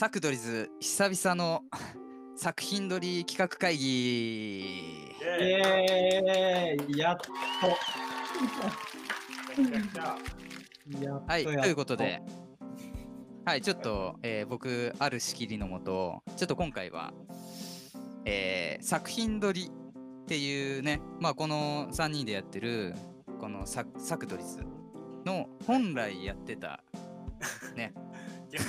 [0.00, 1.62] サクドリズ久々の
[2.34, 5.14] 作品撮り企画会議。
[5.22, 7.30] えー、やっと。
[11.28, 12.22] はいということで。
[13.44, 17.12] はいちょっと、えー僕ある仕切りのもとちょっと今回は、
[18.24, 22.94] えー作品撮りっていうねまあこの3人でやってる
[23.38, 24.64] このササクドリズ
[25.26, 26.82] の本来やってた
[27.76, 27.92] ね。
[28.50, 28.60] ね。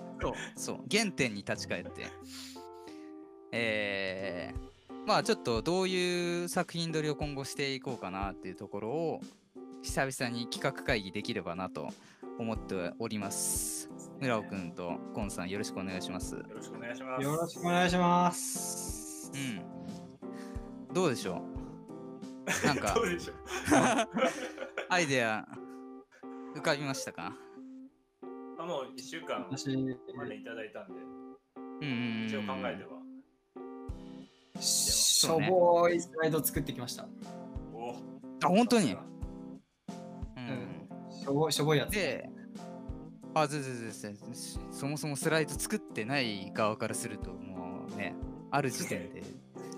[0.20, 0.32] そう。
[0.56, 0.78] そう。
[0.90, 2.06] 原点に立ち返って。
[3.52, 9.20] えー、まあちょっとどういう作品撮りを今後していこうかなっていうところを
[9.82, 11.88] 久々に企画会議できればなと
[12.38, 13.88] 思っております。
[14.20, 16.34] 村尾くんとコンさんよろしくお願いします。
[16.34, 17.22] よろしくお願いします。
[17.22, 19.32] よろしくお願いします。
[19.34, 20.94] うん。
[20.94, 21.42] どうでしょ
[22.64, 22.66] う？
[22.66, 23.36] なんか どうでしょう？
[24.90, 25.46] アイデア
[26.54, 27.32] 浮かびましたか？
[27.34, 27.47] あ
[28.68, 29.68] もう1週間私、
[30.14, 31.00] までいただいたんで、
[31.80, 33.00] うん一応考えては。
[34.60, 37.08] しょぼいスライド作ってきました。
[37.72, 37.94] お
[38.44, 38.90] あ本当に？
[38.90, 39.02] さ
[40.36, 41.92] うんしょぼしょぼいやつ。
[41.92, 42.28] で、
[43.32, 44.34] あ、全然全然
[44.70, 48.14] そもそもスライド作ってない側からすると、もうね、
[48.50, 49.22] ある時点で。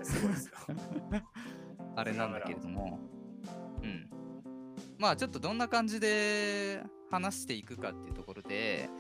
[1.95, 3.20] あれなんだけれども、うん。
[5.01, 8.91] まあ、ちょっとどんな感じで話していくかっていうところで、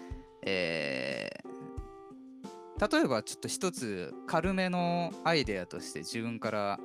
[0.42, 1.50] えー
[2.80, 6.80] 例えばちょっと一つ軽めのアイデアとして自分から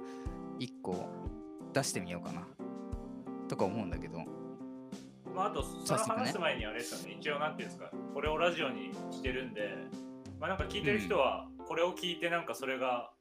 [0.60, 1.08] 一個
[1.72, 2.46] 出してみようかな
[3.48, 4.18] とか思うんだけど、
[5.34, 9.70] まあ、あと、その話す前にあれですよね、一応なんていうんですか、これをラジオにしてるんで、
[10.38, 13.12] まあなんか聞いてる人は、これを聞いてなんかそれが、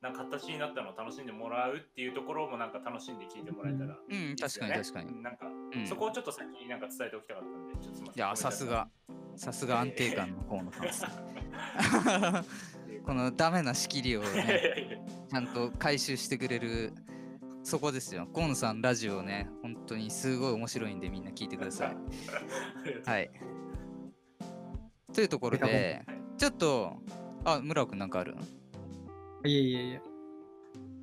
[0.00, 5.22] なんか形になったのを楽しんでもらうっていうところもなんか楽しんで聞いてもらえたらうん、確かに確かに。
[5.22, 8.24] なんか、うんそこをちょっと先になんか伝えておきたかったんで、ちょっとすみません。
[8.24, 8.88] いや、さすが、
[9.36, 11.04] さすが安定感の河野さんです。
[11.04, 11.10] こ
[13.06, 16.92] このダメな仕切りをね、 ちゃんと回収してくれる、
[17.62, 18.26] そこですよ。
[18.34, 21.96] 河野さん、ラジオね、本当にすごい面白いんで、みんな聞いてください。
[23.04, 23.30] はい。
[25.12, 26.04] というところで、
[26.38, 26.96] ちょっと、
[27.44, 28.34] あ、村尾くんなんかある？
[29.44, 30.02] いえいえいえ。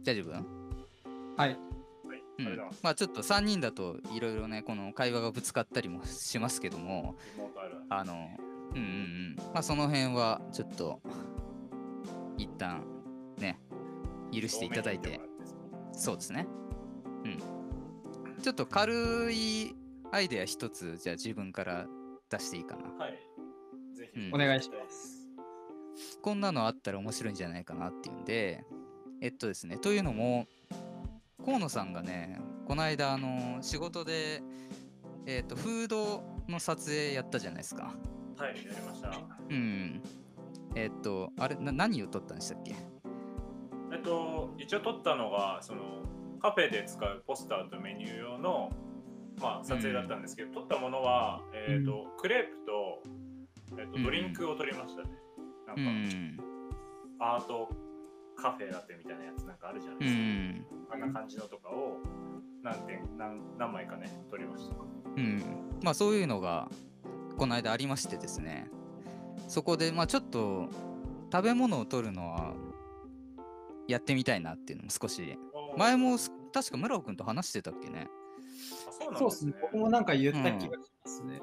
[0.04, 0.32] 大丈夫？
[0.32, 0.42] はい。
[1.38, 1.58] はい、あ
[2.40, 2.80] うんりがとうございます。
[2.84, 8.14] まあちょっと3人だといろいろね、この会話がぶつかったりもしますけども、リモートあるあの、
[8.72, 8.84] うんうんう
[9.34, 9.36] ん。
[9.54, 11.02] まあその辺はちょっと、
[12.38, 12.84] 一旦
[13.38, 13.60] ね、
[14.32, 15.20] 許していただいて、
[15.92, 16.48] そうですね。
[17.24, 17.38] うん。
[18.44, 19.76] ちょっと軽い
[20.12, 21.88] アイデア一つ、じゃあ自分から
[22.30, 22.84] 出していいかな。
[23.04, 23.20] はい。
[23.96, 25.17] ぜひ、うんお願いします。
[26.22, 28.64] こんなのあったら面白いんじゃないかなっていうんで、
[29.22, 30.48] えっとですね、というのも、
[31.44, 34.42] 河野さんがね、この間、あの、仕事で、
[35.26, 37.96] えっと、フードの撮影やったじゃないですか。
[38.38, 39.12] はい、やりました。
[39.50, 40.02] うん。
[40.76, 42.76] えっと、あれ、な何を撮ったんでしたっけ？
[43.92, 45.82] えっと、一応撮ったのが、その、
[46.40, 48.70] カフェで使うポスターとメニュー用の、
[49.42, 55.10] まあ、撮影だったんですけど、撮ったものは、えっと、クレープと、えっと、うんドリンクを撮りましたね。
[55.68, 56.38] なんうか、ん。
[57.20, 57.70] アート
[58.36, 60.22] カフェラテみたいなやつなんかあるじゃないでうすか。
[60.22, 61.02] ん。
[61.04, 61.98] あんな感じのとかを
[62.64, 64.76] 何点何何枚かね撮りました。
[65.18, 65.42] うん。
[65.84, 66.70] まあ、そういうのが、
[67.38, 68.70] この間ありましてですね。
[69.48, 70.70] そこで、まあ、ちょっと、
[71.32, 72.54] 食べ物を撮るのは、
[73.88, 75.38] やってみたいなっていうのも少し
[75.78, 78.08] 前もす確か村尾くんと話してたっけね。
[78.88, 79.54] あそうなんでねそうですすね。。
[79.62, 81.42] 僕もなんか言った気がしますね。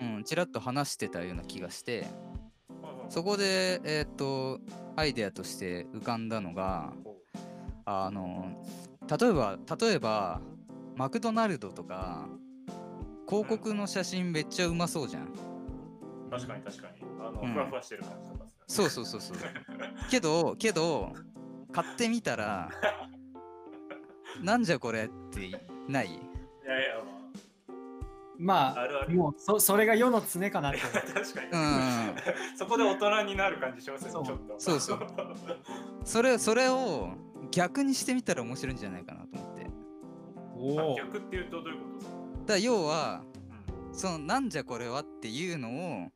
[0.00, 2.06] うん、ちらっと話してたような気がして、
[3.08, 4.60] そこで、えーっと、
[4.96, 6.92] アイデアとして浮かんだのが、
[7.84, 8.64] あの、
[9.20, 10.40] 例えば、例えば、
[10.96, 12.26] マクドナルドとか、
[13.28, 15.28] 広告の写真めっちゃうまそうじゃん。
[16.30, 17.02] 確かに確かに。
[17.20, 18.62] あの、うんふわふわしてる感じとかですね。
[18.66, 19.36] そうそうそうそう。
[20.10, 21.12] けど、けど、
[21.72, 22.68] 買ってみたら、
[24.42, 25.50] なんじゃこれって
[25.88, 26.06] ない？
[26.06, 26.10] い
[26.66, 27.04] やいや、
[28.38, 29.14] まあ、まあ、あるある。
[29.14, 30.80] もうそそれが世の常かなって。
[31.12, 32.14] 確かに、うん。
[32.56, 34.54] そこで大人になる感じしますよね、ちそうょっと。
[34.58, 35.06] そうそう
[36.04, 37.14] それ、それを
[37.50, 39.66] 逆にしてみたら面白いんじゃないかなと思って。
[40.56, 40.96] おお。
[40.96, 42.12] 逆っていうとどういうことですか、
[42.54, 43.34] ら要は、うん
[43.94, 46.10] そのなんじゃこれはっていうのを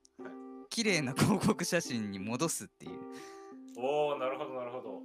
[0.69, 2.99] 綺麗な広告写真に戻すっていう。
[3.76, 5.03] おおなるほどなるほど。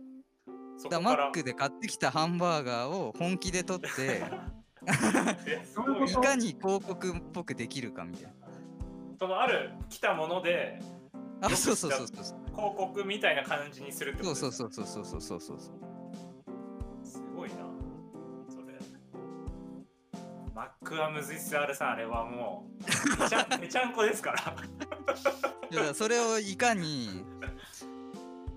[0.78, 4.24] そだマックで買ってきたハンバーガーを本気で撮って
[4.92, 6.20] いそういうこと？
[6.22, 8.32] いかに広告っぽくできるかみたいな。
[9.20, 10.82] そのある来たもので
[11.42, 12.38] あ、そうそうそうそう。
[12.56, 14.70] 広告みたいな感じにするってことそうですか？
[14.74, 15.76] そうそうそうそうそうそうそう。
[17.06, 17.56] すごいな
[18.50, 18.74] それ
[20.54, 22.68] マックはむずいっすあるさんあれはも
[23.18, 24.56] うめちゃ めちゃんこですから
[25.72, 27.26] いやそれをいかに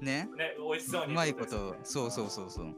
[0.00, 0.28] ね？
[0.36, 1.12] ね、美味しそうに。
[1.12, 2.74] うまいことそうそうそうそう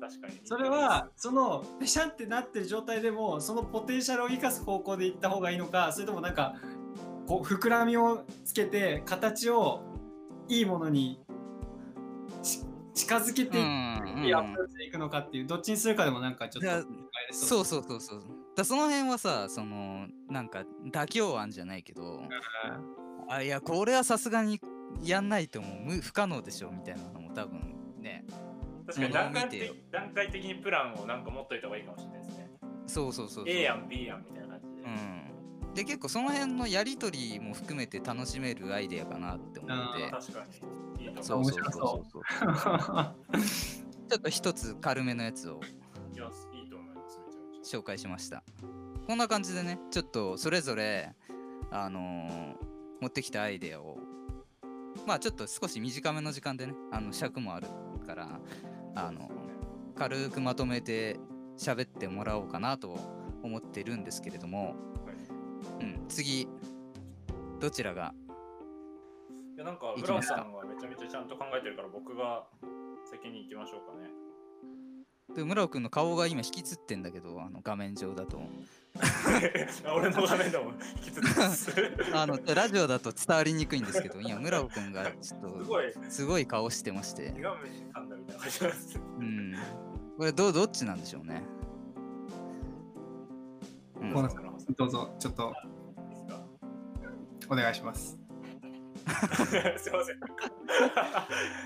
[0.00, 0.40] 確かに。
[0.44, 6.54] それは、その、ペシャンってなってる状態でも、そのポテンシャルを生かす方向でいった方がいいのか、それともなんか、
[7.26, 9.82] こう、膨らみをつけて、形を
[10.48, 11.20] いいものに
[12.42, 12.64] ち
[12.94, 16.88] 近づけていうんいアプローチでいくのかっていう、どっちにするかでもなんかちょっと
[17.32, 17.64] そう。
[17.64, 18.38] そうそうそうそう。
[18.56, 22.22] だその辺はさそのなんか妥協案じゃないけど
[23.28, 24.60] あいやこれはさすがに
[25.04, 25.84] やんないともう。
[25.84, 28.24] 無不可能でしょみたいなのも多分ね
[28.88, 32.50] 確かに段階的段階的にプランをなんか持っといた方がいいかもしれないですね。
[32.86, 34.82] そうそうそうそう A やん B やんみたいな感じで。
[34.82, 35.18] うん
[35.74, 40.44] で結構その辺のやり取りも含めて楽しめるアイデアかなって思って確か
[40.98, 41.04] に。
[41.04, 41.50] いいとそ思う。
[41.50, 41.72] うそうそう
[42.10, 43.14] そうそう
[44.08, 45.60] ちょっと一つ軽めのやつを
[46.14, 46.24] いや、
[46.54, 47.18] いいと思います。
[47.20, 47.78] めちゃめちゃ。
[47.78, 48.42] 紹介しました
[49.06, 51.14] こんな感じでねちょっとそれぞれ
[51.70, 52.54] あのー
[53.00, 53.98] 持ってきたアイデアを
[55.06, 57.68] まあちょっと少し短めの時間でねあの尺もある
[58.04, 58.40] から
[58.94, 59.30] あの
[59.96, 61.18] 軽くまとめて
[61.56, 62.98] 喋ってもらおうかなと
[63.42, 64.74] 思ってるんですけれども、
[65.80, 66.48] うん、次
[67.60, 68.14] どちらが
[69.56, 70.34] いやなんか、行きますか？
[70.36, 72.44] ブラウンさんがめちゃめちゃちゃんと考えてるから、僕が
[73.10, 74.08] 先に行きましょうかね。
[75.34, 78.40] で村尾くんの顔が今引きつってんだけどあの画面上だと
[79.94, 81.70] 俺の画面でも引き継ぎます。
[81.70, 81.72] す
[82.14, 87.30] あのラジオだと伝わりにくいんですけど今村尾くんがちょっとすごい顔してまして。
[87.32, 89.00] 苦虫噛んだみたいな感じなんです。
[89.18, 89.56] うん。
[90.18, 91.42] これどどっちなんでしょうね、
[94.00, 94.12] うん。
[94.12, 95.54] どうぞ、ちょっと。
[97.50, 98.18] お願いします。
[99.78, 100.18] すいません。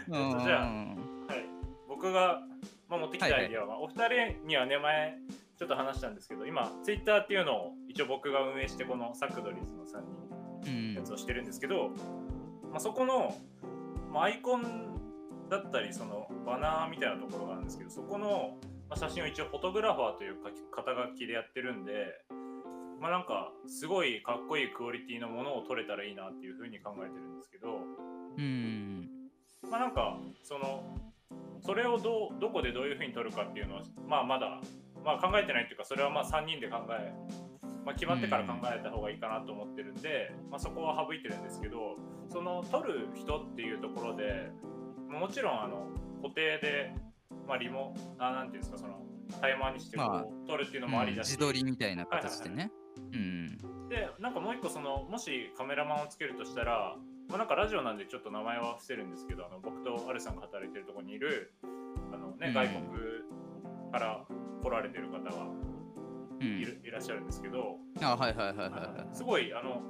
[0.08, 0.40] うん。
[0.40, 1.44] じゃあはい、
[1.88, 2.42] 僕が、
[2.88, 3.94] まあ、持ってきたアイディアは、お二
[4.34, 5.18] 人にはね前
[5.62, 10.02] ちょっと話したんですけど今ツイッターっていうのを一応僕が運営してこのサクドリズの3
[10.64, 11.90] 人うんやつをしてるんですけど、
[12.72, 13.36] まあ、そこの、
[14.12, 14.98] まあ、アイコン
[15.48, 18.58] だったりそのバナーみたいなところがあるんですけどそこの、
[18.90, 20.36] まあ、写真を一応フォトグラファーという
[20.74, 21.92] 肩書きでやってるんで
[23.00, 27.78] まあなんかすごいかっこいいクオリティのものを撮れたらいいなっていうふうに考えてるんですけど、
[28.38, 29.08] うん。
[29.70, 30.84] まあなんかその
[31.64, 34.60] それをどうどこでどういうふうに取るかっていうのはまあまだ、
[35.04, 37.12] まあ、考えてないっていうかそれはまあ3人で考え、
[37.84, 41.96] まあ、決まってから考えた方がいいかなと思ってるんで、まあ、そこは省いてるんですけど
[42.30, 44.50] その取る人っていうところで
[45.08, 45.88] まあもちろんあの
[46.22, 46.94] 固定で、
[47.46, 49.02] まあ、リモあなんていうんですかその
[49.40, 52.70] タイマーにしてこう、まあ取るっていうのもありだし、自撮りみたいな形でね。
[53.12, 53.58] うん
[53.88, 56.96] でなんかもう一個そのもしカメラマンをつけるとしたら、
[57.28, 61.52] まあ、なんかラジオなんでちょっと名前は伏せるんですけどあの僕とアルさんが働いてるところにいる
[62.12, 62.54] あの、ねうん。
[62.54, 62.82] 外国
[63.92, 64.24] から
[64.62, 65.46] 来られてる方が
[66.40, 69.82] うんいる、いらっしゃるんですけどあはいはいはいはいはいすごいあの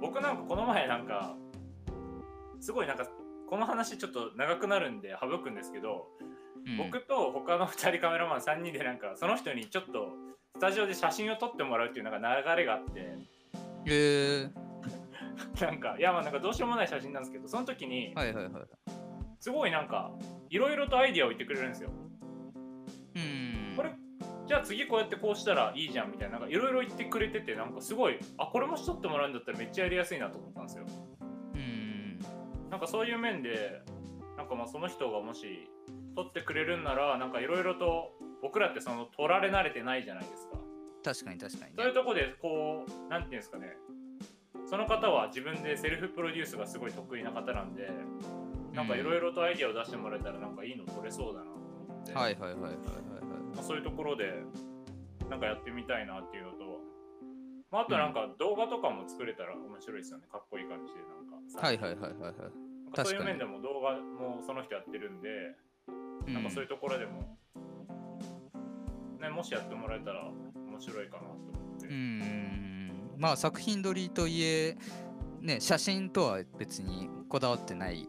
[0.00, 1.36] 僕なんかこの前なんか
[2.60, 3.06] すごいなんか
[3.48, 6.30] この話ちょっと長くなるんで省くんですけど、うん
[6.76, 10.10] 僕と他の2人カメラマン3人でなんかその人にちょっと
[10.56, 13.16] スタジオで写真を撮ってもらうっていうなんか流れがあって。
[13.86, 14.50] えー、
[15.64, 18.62] なんかいやまあなんかどうしようもない写真なんですけどその時にはいはいはい
[19.40, 20.12] すごいなんか
[20.50, 21.88] いろいろとアイディアを言ってくれるんですよ。
[23.70, 23.76] うん。
[23.76, 23.92] これ
[24.46, 30.84] じゃあ次こうやってこうしたらいいじゃんみたいななんかいろいろ言ってくれててなんかすごいあこれもし撮ってもらうんだったらめっちゃやりやすいなと思ったんですよ。
[31.54, 32.18] うん。
[32.70, 33.82] なんかそういう面で
[34.36, 35.70] なんかまあその人がもし
[36.16, 38.12] 撮ってくれるんならなんかいろいろと
[38.42, 40.58] 僕らってその撮られ慣れてないじゃないですか。
[41.02, 41.72] 確かに確かにね。
[41.76, 43.76] そういうとこでこうなんていうんですかね。
[44.68, 47.90] その方は自分でセルフプロデュースがすごい得意な方なんで
[48.72, 54.42] なんかいろいろとアイディアを出してもらえたらなんかいいの撮れそうだなと思って、はいはいはいはいはいまあ、そういうところで
[55.28, 56.80] なんかやってみたいなっていうのと、
[57.70, 60.24] まあ、あとなんか動画とかも作れたら面白いですよね。
[60.30, 61.66] かっこいい感じでなんか。
[61.66, 63.06] はいはいはいはいはい。
[63.06, 65.28] そういう面でも動画もその人やってるんで、
[66.26, 66.44] うんなん。
[66.44, 67.36] かそういうところでも、
[69.20, 74.76] ね、もしやってもらえたら面白いかなと思って、うんまあ作品撮りといえ
[75.40, 78.08] ね写真とは別にこだわってない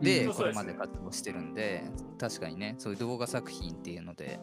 [0.00, 1.82] で、うんこれまで活動してるんで
[2.18, 4.38] 確かにねそういう動画作品っていうので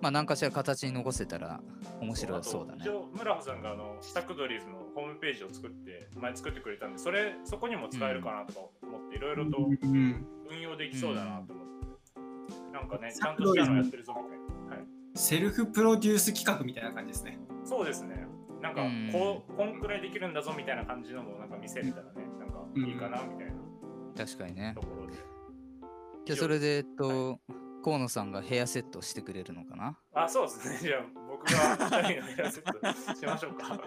[0.00, 1.60] まあ何かしら形に残せたら
[2.00, 2.78] 面白そうだね。
[2.82, 14.38] 一応村穂さんがあのスタクドリーズのホームページを作って前作ってくれたんでそれそこにも使えるかなとか思っていろいろとうん運用できそうだなと思って、なんかねちゃんとしたのやってるぞみたい
[14.70, 17.38] な、はい、セルフプロデュース企画みたいな感じですね。
[17.64, 18.26] そうですね。
[18.62, 19.10] なんかうん。
[19.12, 23.52] こうこんくらいできるんだぞみたいな感じのもなんか見せれたらねなんかいいかなみたいな
[24.16, 24.72] 確かにね。
[24.74, 25.14] ところで、
[26.24, 27.40] じゃあそれでえっと
[27.88, 33.80] 河野さんがヘアセットしてくれるのかなあそうですねじゃあ僕が2人のヘアセットしましょうか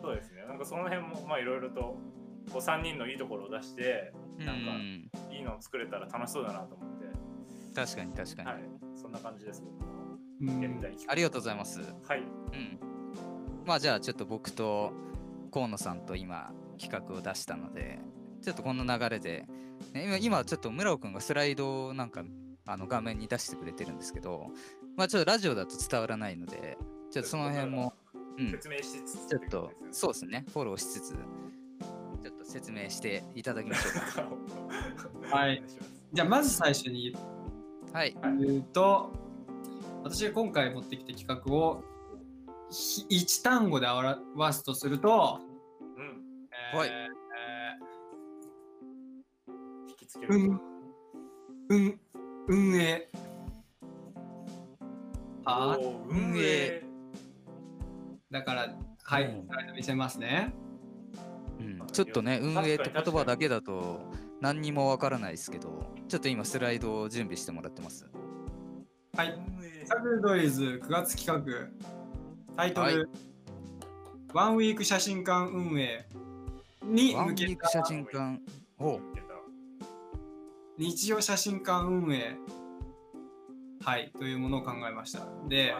[0.00, 1.98] そうですねなんかその辺もまあいろいろとこ
[2.54, 4.70] う3人のいいところを出してなんか
[5.30, 7.04] いいのを作れたら楽しそうだなと思って、
[7.74, 8.58] 確かに確かに、はい、
[8.96, 12.22] そんな感じです僕のうんやりたいありがとうございますはいう
[12.56, 12.78] ん
[13.66, 14.92] まあじゃあちょっと僕と
[15.52, 17.98] 河野さんと今企画を出したので
[18.42, 19.46] ちょっとこの流れで、
[19.92, 22.22] ね、今今ちょっと村尾くんがスライドをなんか
[22.66, 24.50] あの画面に出してくれてるんですけど。
[24.96, 26.76] まあちょっとラジオだと伝わらないので
[27.10, 27.94] ちょっとその辺も、
[28.38, 30.44] うん、説明しつつちょっとうそうですね。
[30.52, 35.36] フォローしつつちょっと説明していただきましょうか。
[35.36, 35.62] はい。
[36.12, 37.16] じゃあまず最初に
[37.92, 38.14] はい。
[38.38, 39.10] 言うと
[40.04, 41.82] 私が今回持ってきた企画を
[42.70, 44.20] ひ一単語で表
[44.52, 45.40] すとすると、
[45.96, 46.22] うん。
[46.74, 47.09] えーはい
[50.10, 50.60] つける、うん。
[51.68, 52.00] うん。
[52.48, 53.08] 運営。
[55.44, 56.82] はおー運営。
[58.28, 58.74] だから
[59.04, 59.76] はいうん。
[59.76, 60.52] 見せますね。
[61.60, 64.00] うん、ちょっとね運営って言葉だけだと
[64.40, 68.10] 何にもわからないですけどちょっと今スライドを準備してもらってます。
[69.16, 69.40] はい。
[69.84, 71.68] サグドイズ9月企画。
[72.56, 73.08] タイトル、はい。
[74.32, 76.04] ワンウィーク写真館運営
[76.82, 78.40] にワンウ向けたィーク写真館。
[78.80, 78.98] を
[80.80, 82.36] 日常写真館運営。
[83.84, 85.26] はいというものを考えました。
[85.46, 85.74] で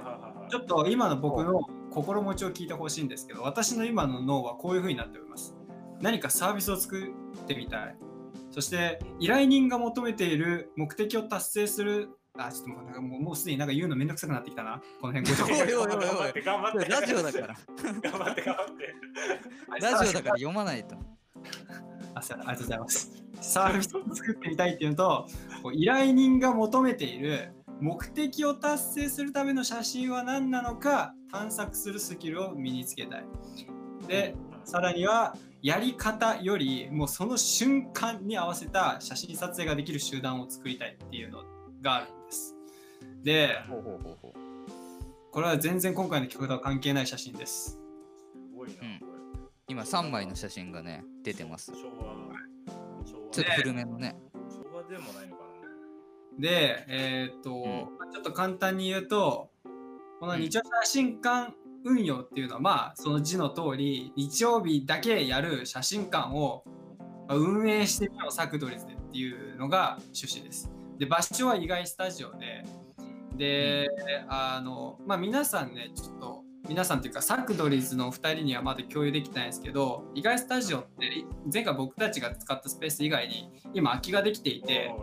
[0.50, 5.54] ちょっと今の僕の心持ちを聞いてほしいんですけど私の今の脳はこういう風になっております。
[6.02, 7.96] 何かサービスを作ってみたい。
[8.50, 12.10] そして依頼人が求めている目的を達成する。
[12.36, 14.82] あちょっともうなんかもうもうすでになんか言うのめんどくさくなってきたな。
[15.00, 16.42] この辺ごちゃご頑張って。
[16.42, 16.90] 頑張って。
[16.90, 17.46] ラジオだから。
[18.02, 18.42] 頑張って。
[18.42, 18.94] 頑張って。
[19.80, 20.94] ラジオだから読まないと
[22.20, 23.24] ありがとうございます。
[23.40, 25.26] サービスを作ってみたいっていうのと、
[25.62, 33.24] こう依頼人が求めている目的を達成するための写真は何なのか探索するスキルを身につけたい。
[34.06, 34.34] で、
[34.64, 41.42] さらにはやり方よりもうその瞬間に合わせた写真撮影ができる集団を作りたいっていうの
[41.82, 42.54] があるんです。
[43.22, 44.32] で、ほうほうほうほう
[45.30, 47.70] これは全然今回の企画とは関係ない写真です。
[47.70, 47.78] す
[48.56, 49.06] ごいな、うんこ
[49.70, 51.70] 今3枚の写真がね出てます。
[51.70, 52.12] れ昭和
[53.06, 54.16] 昭和ちょっと古めのね。
[54.48, 55.44] 昭和でもないのか
[56.40, 57.96] で、えーっと、ん。
[57.96, 59.52] まあちょっと簡単に言うと、
[60.18, 66.64] この日曜写真館運用っていうのは、まあ、その字の通り、日曜日だけやる写真館を
[67.28, 70.68] まあ運営してみよう、サクドリズでっていうのが趣旨です。
[70.98, 72.64] で、場所は意外スタジオで、
[73.36, 73.88] で、
[74.28, 76.39] あの、まあ、皆さんね、ちょっと、
[76.70, 81.10] 皆さんというか、サクドリズのお二人にはまだ共有できてないんですけど、意外スタジオって、
[81.52, 84.94] 前回僕たちが使ったスペース以外に、今空きができていなて、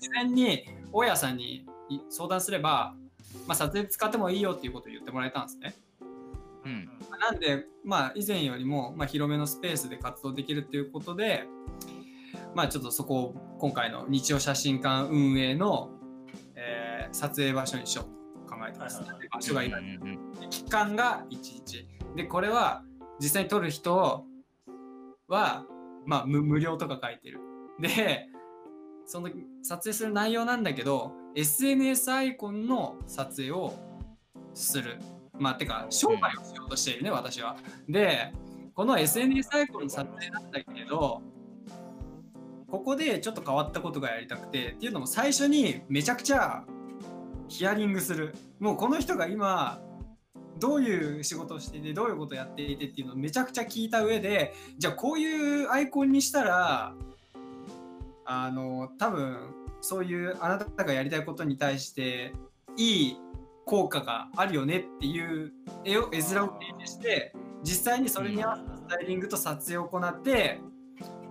[0.00, 2.96] 事前に大家さんにい相談すれば、
[3.46, 5.76] まあ、撮影使ってもいいよっていうことを言ってもらえたんですね。
[6.64, 6.90] うん。
[7.20, 11.44] なんで、まあ、以前よりも、まあ、広めのスペースで活動できるっていうことで、
[12.52, 15.90] まあ、ちょっとそこを今回の日曜写真館運営の、
[16.56, 18.15] えー撮影場所にしようと
[18.56, 19.00] 考えてます。
[19.00, 19.80] はいはいはい場所がいない。
[19.80, 21.88] うんうんうん期間が1日。
[22.14, 22.82] で、これは
[23.20, 24.24] 実際に撮る人
[25.28, 25.64] は、
[26.06, 27.40] まあ、無無料とか書いてる。
[27.80, 28.28] で、
[29.04, 29.30] その
[29.62, 33.74] 撮影する内容なんだけど、SNS アイコンの撮影を
[34.54, 34.98] する。
[35.38, 37.56] まあ、てか、商売をしようとしているね、私は。
[37.88, 38.32] で、
[38.74, 41.22] この SNS アイコンの撮影なんだけど、
[42.68, 46.64] ここでちょっと変わったことがやりたくて、っていうのも最初にめちゃくちゃ
[47.48, 48.34] ヒアリングする。
[48.58, 49.80] もうこの人が今、
[50.58, 56.94] どういう仕事をしていてどういうことをやっていてっていうのをめちゃくちゃ聞いた上でじゃあこういうアイコンにしたら
[58.24, 62.32] あの多分そういうあなたがやりたいことに対して
[62.76, 63.16] いい
[63.64, 65.52] 効果があるよねっていう
[65.84, 70.60] 絵を絵面を提示して実際にそれに合わせたスタイリングと撮影を行って、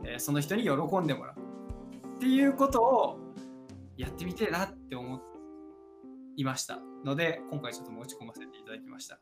[0.03, 3.19] えその人に喜んでもらうっていうことを
[3.95, 5.21] やってみてえなって思っ
[6.37, 9.19] いましたので今回ちょっと持ち込ませていただきました。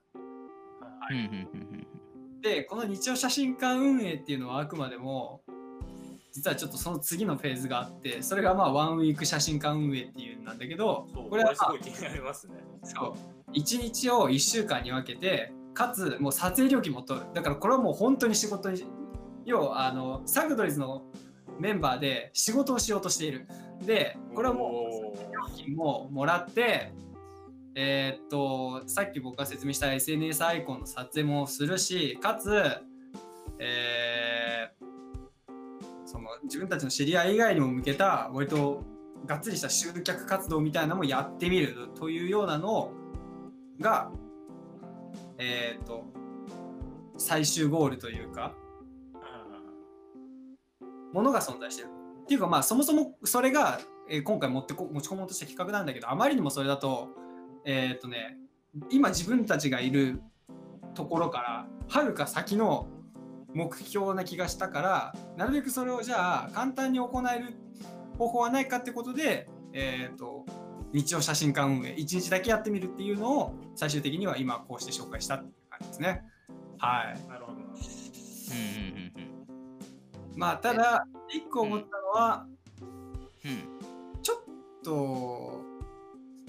[1.10, 1.88] うんうんうん
[2.44, 5.42] でこの日曜写真館運営っていうのはあくまでも
[6.34, 12.56] 実はちょっとその次のフェーズがあってそれがまあワンウィーク写真館運営っていうんなんだけどこれはすごい気になりますね。
[12.84, 13.16] そ
[13.48, 13.52] う。
[13.52, 17.26] 1日を1週間に分けてかつもう撮影料金も取る。
[17.34, 18.84] だからこれはもう本当に仕事に
[19.46, 21.04] 要はあのサグドリズの
[21.60, 23.48] メンバーで仕事をしようとしている。
[23.86, 24.93] でこれはも
[25.64, 26.92] 金ももらって
[27.76, 32.52] えーっとさっき僕が説明した SNS アイコンの撮影もするしかつ、
[33.60, 34.84] えー
[36.06, 38.84] その自分たちの知り合い以外にも向けた割と
[39.26, 42.92] がっつりした集客活動みたいなのもやってみるというようなの
[43.80, 44.12] が
[45.40, 46.04] えーっと
[47.18, 48.54] 最終ゴールというか
[51.14, 51.90] ものが存在してる。
[52.24, 53.80] っていうかまあそもそもそれが、
[54.10, 57.10] えー今回持ってこ持ち込もうとした企画なんだけどあまりにもそれだと
[57.66, 58.38] えーっとね
[58.90, 60.22] 今自分たちがいる
[60.94, 62.88] ところからはるか先の
[63.54, 67.54] 目標な気がしたからなるべくそれをじゃあ簡単に行える
[68.18, 70.46] 方法はないかってことで、えーっと
[70.94, 76.24] 日曜写真館運営1日だけやってみるっていうのを最終的には今こうして紹介したっていう感じですね。
[76.78, 77.28] はい。
[77.28, 77.64] なるほどな。
[77.64, 82.46] うんうんうんうんまあただ一個思ったのは、
[83.44, 83.83] うん
[84.84, 85.62] と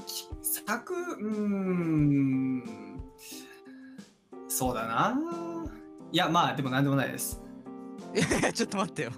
[0.07, 2.65] き作うーん。
[4.49, 5.19] そうだな。
[6.13, 7.43] いやまあでも何でもないです。
[8.15, 9.11] いやいやちょっと待ってよ。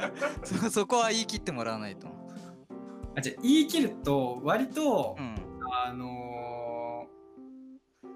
[0.44, 2.08] そそこは言い切ってもらわないと。
[3.16, 5.34] あじゃあ言い切ると割と、うん。
[5.84, 8.08] あのー、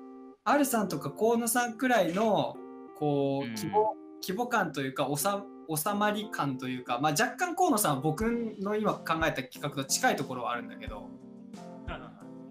[0.44, 2.56] アルさんとか河野さんくらいの
[2.98, 3.54] こう、うん。
[3.54, 5.28] 規模規模感というか収
[5.74, 8.22] 収まり感というか、まあ、若干河野さんは僕
[8.60, 11.08] の今考えた企画と近いところはあるんだけど。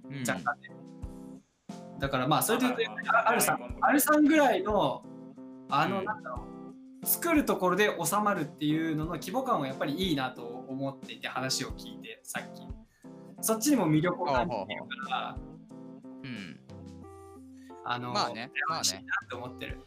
[0.10, 0.20] うん。
[0.20, 0.70] 若干ね、
[2.00, 5.04] だからまあそれで言うとまあまああアルさんまあまあアルさんぐらいの
[5.70, 6.06] あの、うん。
[6.06, 6.46] なんだろ
[7.04, 12.62] う作るところで収まるっていうのの規模感はやっぱりいいなと思っていて話を聞いてさっき。
[13.42, 15.38] そっちにも魅力を感じてるから。
[16.24, 16.60] うん。
[17.84, 19.06] あのまあねまあね。
[19.32, 19.80] 思ってる、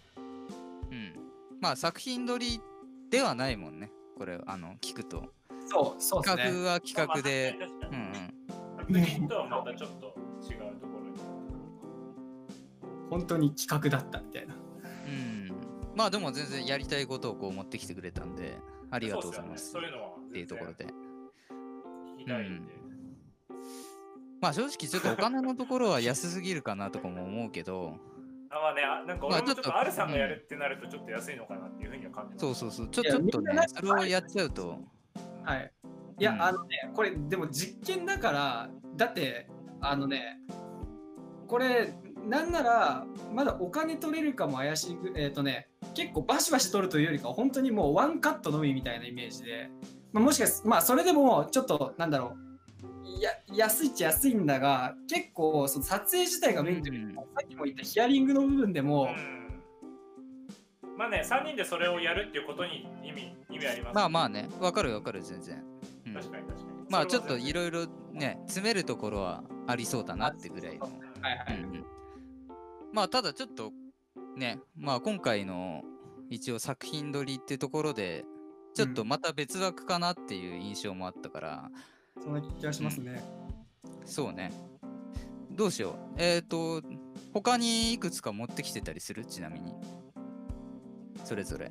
[0.93, 1.15] うん。
[1.61, 2.61] まあ作品撮り
[3.11, 3.91] ではないもんね。
[4.17, 5.33] これあの聞くと。
[5.67, 6.43] そうそうですね。
[6.45, 10.15] 企画は企画で、まあうんうんとはまたちょっと
[10.51, 11.19] 違うところに。
[13.11, 14.55] 本当に企画だったみたいな。
[14.55, 15.53] うん。
[15.95, 18.59] まあでも全然やりたいことをこう持ってきてくれたんで
[18.91, 19.73] ありがとうございます。
[19.73, 19.97] そうっよね。
[19.97, 20.87] そういうのはっていうところで。
[20.87, 22.67] 聞きたいん。
[22.67, 22.73] で。
[24.41, 27.97] まあ正直ちょっとお金のところは安すぎるかなとかも思うけど
[28.51, 32.41] あまあね、あなんかまあ俺もちょっとと R さんがやるってなるとちょっと安いのかなっていうふうには感じます。
[32.41, 32.89] そうそうそう。
[32.89, 34.79] ちょちょっとねそれをやっちゃうと。
[35.45, 35.73] はい
[36.21, 39.49] いや、うんあのねこれでも実験だからだって
[39.81, 40.39] あのね
[41.47, 41.95] これ
[42.29, 49.71] なんならまだお金取れるかも怪しいぐえっ、とね結構バシバシ取るというよりかは本当にもうワンカットのみみたいなイメージで、
[50.13, 52.48] まあ、もしかすまあそれでもちょっとなんだろう
[53.21, 59.07] や安いっちゃ安いんだが結構その撮影自体がメインというよりも、さっきも言ったヒアリングの部分でも、う
[60.89, 60.97] ん。
[60.97, 65.63] まあね、3人でそれをやるっていうことに意味意味あります、まあまあねわかるわかる全然、
[66.07, 66.15] うん。
[66.15, 66.69] 確かに確かに。
[66.89, 71.85] まあちょっといろろいろね詰めるところはありそうだなってぐらいの、はいはい、
[72.93, 73.73] まあただちょっと
[74.37, 75.83] ねまあ今回の
[76.31, 78.25] 一応作品撮りってところで
[78.75, 81.71] ちょっとまた別枠かなっていう印象もあったから、
[82.23, 83.23] そんな気がしますね。
[84.05, 84.53] そうね。
[85.51, 85.95] どうしよう。
[86.17, 86.83] えっ、と
[87.33, 89.25] 他にいくつか持ってきてたりする？
[89.25, 89.75] ちなみに。
[91.25, 91.71] それぞれ。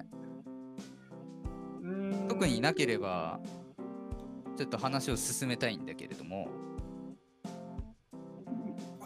[1.81, 2.27] うーん。
[2.27, 3.39] 特になければ
[4.57, 6.47] ちょっと話を進めたいんだけれども。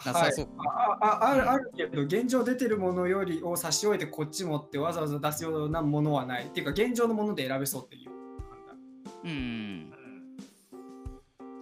[0.04, 0.45] なさそう。
[0.47, 0.51] か、
[0.99, 6.45] あああるあるけど現状出てるものよりを差し置いてこっちもってわざわざ出すようなものはない。
[6.47, 8.10] っていうか現状のもので選べそうっていう
[8.49, 8.80] 判断。
[9.25, 9.93] うん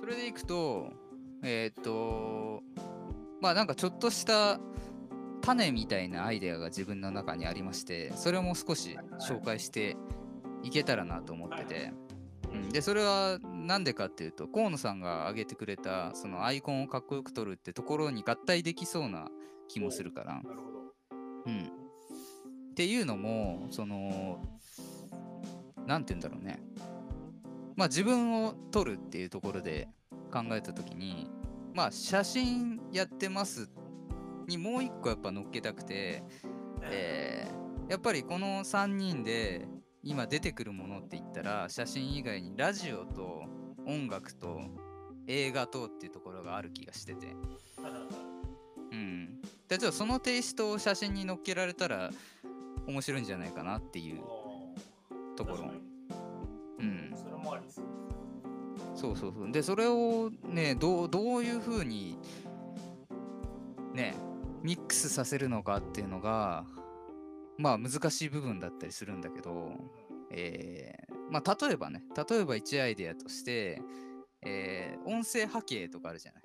[0.09, 0.91] れでいくと
[1.41, 2.63] えっ、と
[3.41, 4.59] まあなんかちょっとした
[5.41, 9.95] 種みたいなアイデアが自分の中にありましてそれも少し紹介して
[10.63, 11.93] いけたらなと思ってて、
[12.51, 19.29] うん、でそれは何でかっていうと河野さんが挙げてくれたそのアイコンをかっこよく撮るってところに合体できそうな
[19.69, 20.41] 気もするから。
[21.45, 24.43] うん、っていうのもその
[25.87, 26.61] 何て言うんだろうね。
[27.75, 29.87] まあ自分を撮るっていうところで
[30.29, 31.29] 考えた時に
[31.73, 33.69] まあ写真やってます
[34.47, 36.23] にもう一個やっぱ乗っけたくて、
[36.83, 39.67] えーやっぱりこの3人で
[40.03, 43.43] 今出てくるものって言ったら写真以外にラジオと
[43.87, 44.61] 音楽と
[45.25, 47.35] 映画とっていうところがある気がしてて。
[48.91, 49.41] うん。
[49.67, 52.11] で、ちょっとそのテイストを写真に載っけられたら
[52.87, 54.21] 面白いんじゃないかなっていう
[55.35, 55.71] ところ
[58.99, 59.51] そうそうそう。
[59.51, 62.17] で、それをね、どうどういうふうに
[63.93, 64.13] ね、
[64.61, 66.65] ミックスさせるのかっていうのが、
[67.57, 69.71] まあ難しい部分だったりするんだけど、
[70.31, 73.81] えーまあ例えばね、例えば一アイデアとして、
[74.41, 76.43] えー音声波形とかあるじゃない。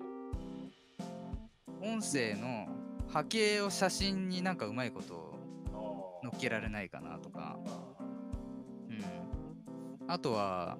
[1.81, 2.67] 音声の
[3.09, 5.37] 波形を写真になんかうまいこと
[6.23, 7.59] 乗っけられないかなとか、
[8.89, 9.03] うん、
[10.07, 10.77] あとは、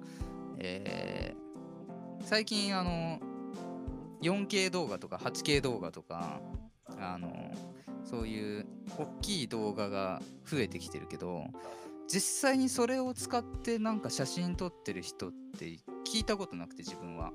[0.58, 1.45] えー
[2.22, 3.20] 最近あの
[4.22, 6.40] 4K 動画とか 8K 動画とか
[6.98, 7.50] あの
[8.04, 11.44] そういう大きい動画が増えてきてるけど
[12.08, 15.66] 実際にそれを使ってなんか写真撮ってる人って
[16.04, 17.32] 聞いたことなくて自分は。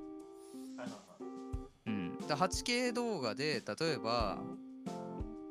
[1.86, 4.38] うん、だ 8K 動画で例えば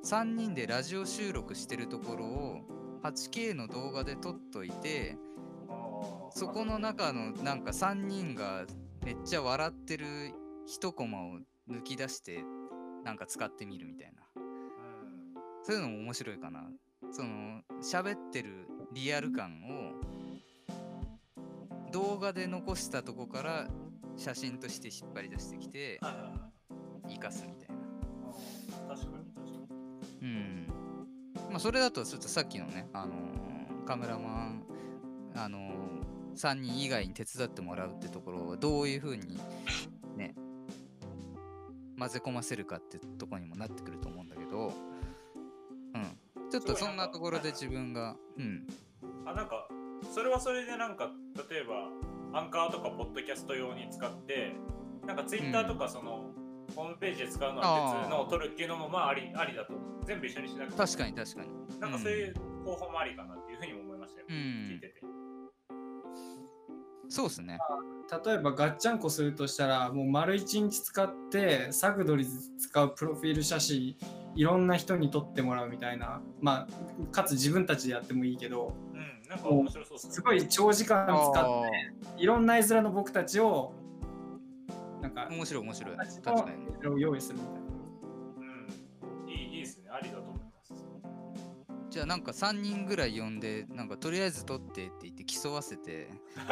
[0.03, 2.61] 3人でラジオ収録してるところを
[3.03, 5.17] 8K の動画で撮っといて
[6.31, 8.65] そこの中のなんか3人が
[9.03, 10.05] めっちゃ笑ってる
[10.65, 12.43] 一コマを抜き出して
[13.03, 14.21] なんか使ってみるみたいな。
[15.63, 16.69] そういうのも面白いかな。
[17.11, 19.93] その喋ってるリアル感を
[21.91, 23.67] 動画で残したとこから
[24.15, 25.99] 写真として引っ張り出してきて
[27.09, 27.75] 生かすみたいな。
[28.87, 29.51] 確かに確か
[30.21, 30.67] にうん。
[31.49, 33.31] まあ、それだと、ちょっとさっきのね、あのー
[33.85, 34.63] カメラマン、
[35.35, 36.00] あのー、
[36.35, 39.39] 3人以外に手伝ってもらうってところをどういうふうに
[40.15, 40.35] ね、
[41.97, 44.73] 混ぜ込ませるかってところにもなってくると思うんだけど、
[45.93, 46.49] うん。
[46.49, 48.67] ちょっとそんなところで自分が、うん。
[49.25, 49.67] あなんか
[50.13, 51.11] それはそれでなんか
[51.49, 54.55] 例えばアンカーとかポッドキャスト用に使って
[55.05, 56.31] なんかツイッターとかその、
[56.75, 59.73] ホームページで使うのは別のを取るっていうのもまあありありだと。
[59.73, 60.77] 思う全部一緒にしなくても。
[60.77, 61.79] 確かに確かに。
[61.79, 62.33] なんかそういう
[62.65, 64.35] 方法もありかなっていうふうにも思いましたよ、うん。
[64.35, 65.01] 聞いてて
[67.12, 67.60] そうですね。
[68.26, 73.95] 例えばガッチャンコするとしたらもう丸一日使ってサグドリ使うプロフィール写真
[74.36, 83.74] いろんな人に撮ってもらうみたいなまあかつ自分たちでやってもいいけどうんなんか面白そうですすごい長時間使あっていろんな絵面の僕たちを
[85.02, 85.97] なんかあ、面白い面白い。
[85.97, 86.45] 確か
[86.86, 87.02] に。
[87.02, 87.61] 用意するみたいな。
[91.91, 96.08] じゃあなんか3人ぐらい呼んで、なんかとりあえず撮ってって言って競わせて、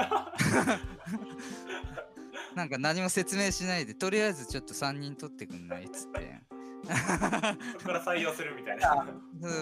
[2.55, 6.41] なんか何も説明しないで、とりあえずちょっと3人撮ってくんないっつって。
[6.83, 9.07] そこから採用するみたいな。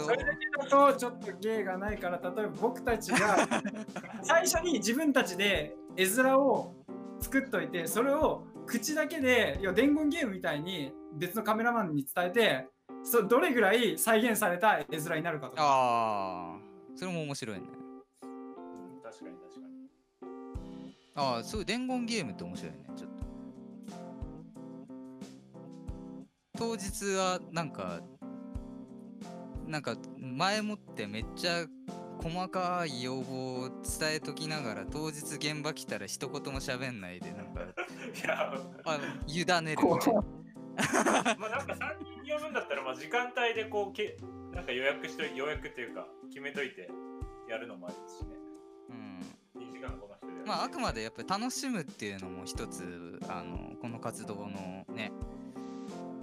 [0.04, 3.48] それだけだとちょっと芸がないから例えば僕たちが
[4.24, 6.74] 最初に自分たちで絵面を
[7.20, 12.68] 作っといてそれを口だけで要は伝言ゲームみたいに別のカメラマンに伝えて
[13.10, 15.64] そどれぐらい再現された絵面になるかとか。
[15.64, 16.60] ああ、
[16.94, 17.64] それも面白いね。
[18.24, 19.68] うん確かに確か
[20.82, 20.96] に。
[21.16, 23.26] ああ、そういう伝言ゲームって面白いね、ちょっと。
[26.58, 28.02] 当日はなんか、
[29.66, 31.66] なんか前もってめっちゃ
[32.22, 38.54] 細かい要望を伝えときながら当日現場来たら一言も喋んないでなんか いや
[38.86, 40.24] あ委ねるこみたいな。
[41.40, 44.18] まあなんか3人呼ぶんだったらまあ時間帯でこうけ
[44.54, 46.90] なんか予約しとい予約っていうか決めといて
[47.50, 48.36] やるのもありですしね。
[48.90, 49.62] うん。
[49.62, 55.12] 2時間この人でまああくまでやっぱり楽しむっていうのも一つあのこの活動のね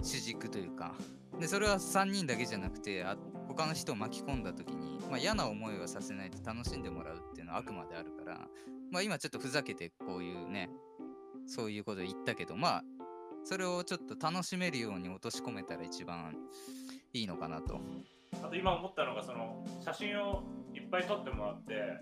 [0.01, 0.93] 主軸というか。
[1.39, 8.47] でそれは3人だけじゃなくてあ他の人を巻き込んだ時に、まあ、嫌な思いはさせないで楽しんでもらうっていうのはあくまであるから、
[8.91, 10.69] まあ、今ちょっとふざけてこういうね
[11.45, 12.83] そういうこと言ったけどまあ
[13.45, 16.35] それをちょっと楽しめるように落とし込めたら一番
[17.13, 17.79] いいのかなと。
[18.43, 21.99] あと今思ったのがその写真をいっぱい撮ってもらって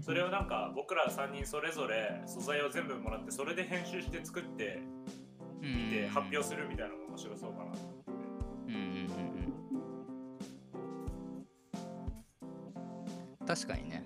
[0.00, 4.80] それをなんか僕ら3人それぞれ素材を全部もらってそれで編集して作って
[5.60, 8.12] うんみて発表するみたいなのも面白そうかなと思って
[8.68, 8.86] うんうんうん
[13.40, 14.04] うん確かにね。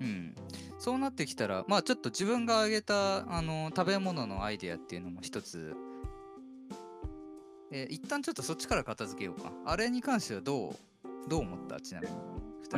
[0.00, 0.34] うん。
[0.86, 5.74] そうなってきたら、まあちょっと自分が挙げたあの食べ物のアイデアっていうのも一つ、
[7.72, 9.50] えー一旦ちょっとそっちから片付けようか。
[9.64, 10.76] あれに関してはどう
[11.28, 11.80] どう思った？
[11.80, 12.06] ちなみ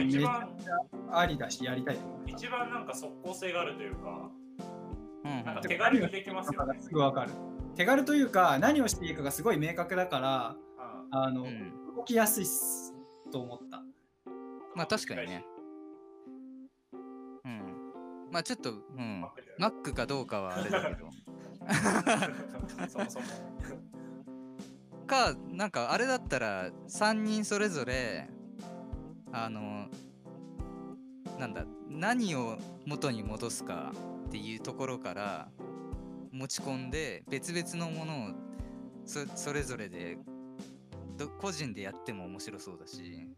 [0.07, 0.09] に。
[0.09, 0.49] 一番
[1.12, 4.31] ありだしやりたい一番なんか即効性があるというか
[5.25, 5.44] うんうん。
[5.44, 6.79] なんか手軽にできますよね。
[6.81, 7.33] すぐわかる。
[7.77, 10.57] 手軽というか何をしていいかがすごい明確だから
[11.12, 11.94] うんあの、うん。
[11.94, 12.94] 動きやすいっす。
[13.31, 13.83] と思った。
[14.75, 15.44] まあ確かにね。
[18.29, 18.33] うん。
[18.33, 19.21] まあちょっと、うん。
[19.59, 21.11] マ Mac かどうかはあれだけど。
[22.88, 23.27] そもそも
[25.09, 28.29] か、なんかあれだったら3人それぞれ、
[29.33, 29.88] あの、
[31.38, 33.93] なんだ、何を元に戻すか
[34.29, 35.49] っていうところから
[36.31, 38.31] 持ち込んで、別々のものを
[39.05, 40.19] そそれぞれで
[41.17, 43.29] ど個人でやっても面白そうだし、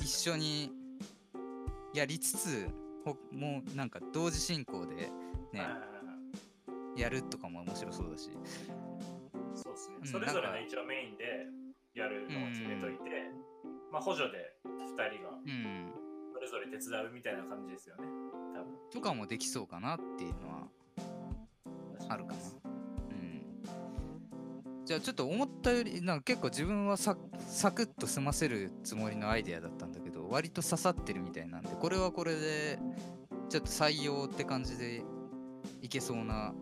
[0.00, 0.72] 一緒に
[1.94, 2.85] やりつつ、ほ
[3.32, 5.10] もうなんか同時進行で
[5.52, 5.68] ね、
[6.96, 8.30] やるとかも面白そうだし。
[9.54, 11.46] そうですねうんそれぞれの一応メインで
[11.94, 13.30] やるのを決めといて、
[13.90, 15.92] まあ補助で2人がうん。
[16.34, 18.04] それぞれ手伝うみたいな感じですよね
[18.54, 20.68] 多分とかもできそうかなっていうのは
[22.08, 22.38] あるかな。
[23.10, 24.84] うん。
[24.84, 27.16] じゃあちょっと思ったよりなんか結構自分はサ
[27.48, 32.78] サクッと済ませるつもりのアイデアだったんだけど割と刺さってるみたいなんでこれはこれで
[33.48, 35.02] ちょっと採用って感じで
[35.82, 36.60] いけそうなう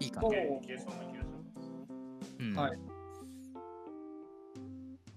[0.00, 0.36] いいかな、おうい
[0.66, 1.70] けそうな気がします。
[2.38, 2.78] うんはい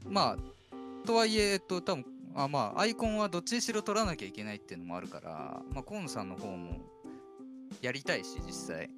[0.06, 6.80] まあとはいええっと多分あまあアイコンはどっちにしろ取らなきゃいけないっていうのもあるからまあ河野さんの方も
[7.82, 8.90] やりたいし実際う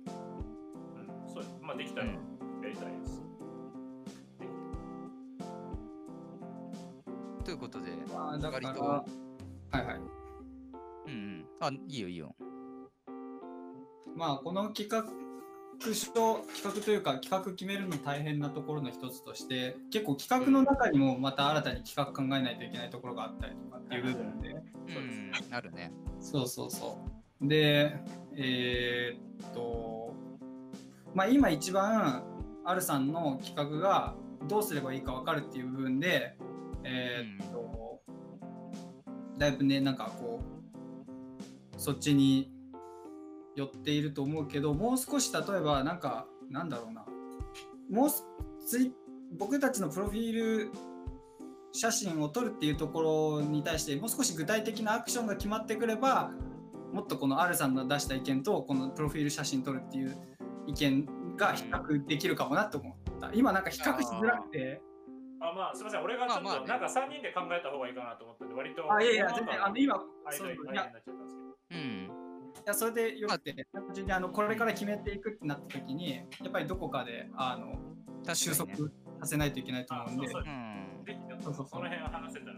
[1.29, 1.33] ん。
[1.33, 2.13] そうまあできたらや
[2.69, 3.24] りたいです。
[7.45, 9.03] ということでまあだから割とは
[9.73, 9.95] いはい。
[11.07, 11.45] うんうん。
[11.59, 12.35] あいいよいいよ。
[14.15, 15.05] まあこの企画
[15.93, 24.49] 書企画というか企画決めるの大変なところの一つとして結構企画の中にもまた新たに企画考えないといけないところがあったりとかっていう部分で。
[24.49, 25.91] うんあるね。
[26.19, 26.97] そうそうそ
[27.41, 27.47] う。
[27.47, 27.93] で
[28.35, 30.15] えーっと
[31.13, 32.23] まあ今一番
[32.63, 34.15] アルさんの企画が
[34.47, 36.37] どうすればいいか分かるっていう部分で
[36.87, 37.99] えーっと
[39.39, 42.51] だいぶねなんかこうそっちに
[43.55, 47.05] 寄っていると思うけどもう少し例えばなんかなんだろうな。
[47.89, 48.09] もう
[49.37, 50.71] 僕たちのプロフィール
[51.71, 56.31] 写真を撮るっていうところに対してもう少し具体的なアクションが決まってくれば
[56.93, 60.15] もっとこの R さんの出した意見とこのプロフィール写真撮るっていう
[60.67, 63.31] 意見が比較できるかもなと思った。
[63.33, 64.81] 今なんか比較しづらくて。
[65.49, 66.03] あ、まあすみません。
[66.03, 68.91] 俺がちょっと、なんか3人で考えた方がいいかなと思ったんで、割と。
[68.91, 71.81] あいやいや全然あの今間そうい間になっちゃったんですけど。
[71.81, 77.77] うんいやそれでよくて単純にあのこれから決めていくってなった時にやっぱりどこかであの
[78.33, 78.81] 収束さ
[79.23, 82.53] せないといけないと思うんであそうそうそうそうその辺を話せたら。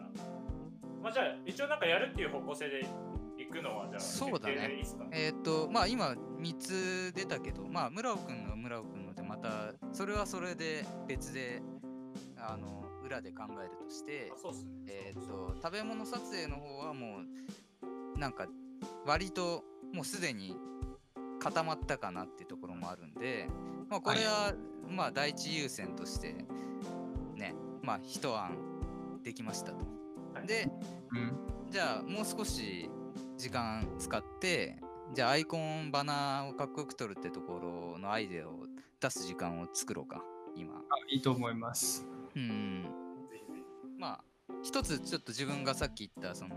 [1.02, 2.86] まあじゃあ、一応なんかやるっていう方向性で
[3.38, 11.62] 行くのは、じゃあ、そうだねえーっとまあ今3つ出たけどまあ村尾くんの村尾くんのでまたそれはそれで別で
[12.47, 14.31] あの裏で考えるとしてね。
[14.88, 17.19] えーっと食べ物撮影の方はも
[18.15, 18.47] うなんか
[19.05, 20.55] 割ともうすでに
[21.39, 23.47] 固まったかなっていうところもあるんで、
[23.89, 24.53] まあ、これは
[24.89, 26.45] まあ第一優先として
[27.36, 29.86] ねまあ一案できましたと。
[30.33, 30.69] はいで
[31.12, 31.31] うん
[31.69, 32.89] じゃあもう少し
[33.38, 34.77] 時間使って
[35.13, 37.60] じゃあアイコンバナーをかっこよく撮るってとこ
[37.93, 38.51] ろのアイデアを
[39.01, 40.23] 出す時間を作ろうか
[40.55, 40.75] 今。
[40.75, 40.79] あ
[41.10, 42.07] いいと思います
[42.38, 42.84] うん
[43.30, 43.60] ぜひぜ
[43.97, 44.23] まあ
[44.63, 46.56] 一つちょっと自分がさっき言ったその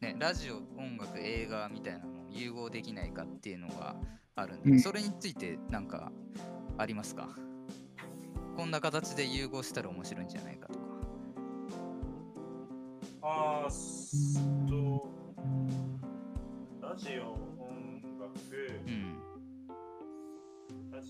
[0.00, 3.96] ねラジオ音楽映画みたいなのを融合できないかっていうのが
[4.36, 4.80] あるんで、うん。
[4.80, 6.12] それについてなんか
[6.76, 7.28] ありますか？
[8.56, 10.80] こんな形で融合したら面白いんじゃないかとか。
[10.80, 10.84] ひ。
[13.22, 15.08] あーすと、
[16.82, 18.34] ラジオ、音楽、
[18.86, 19.16] うん、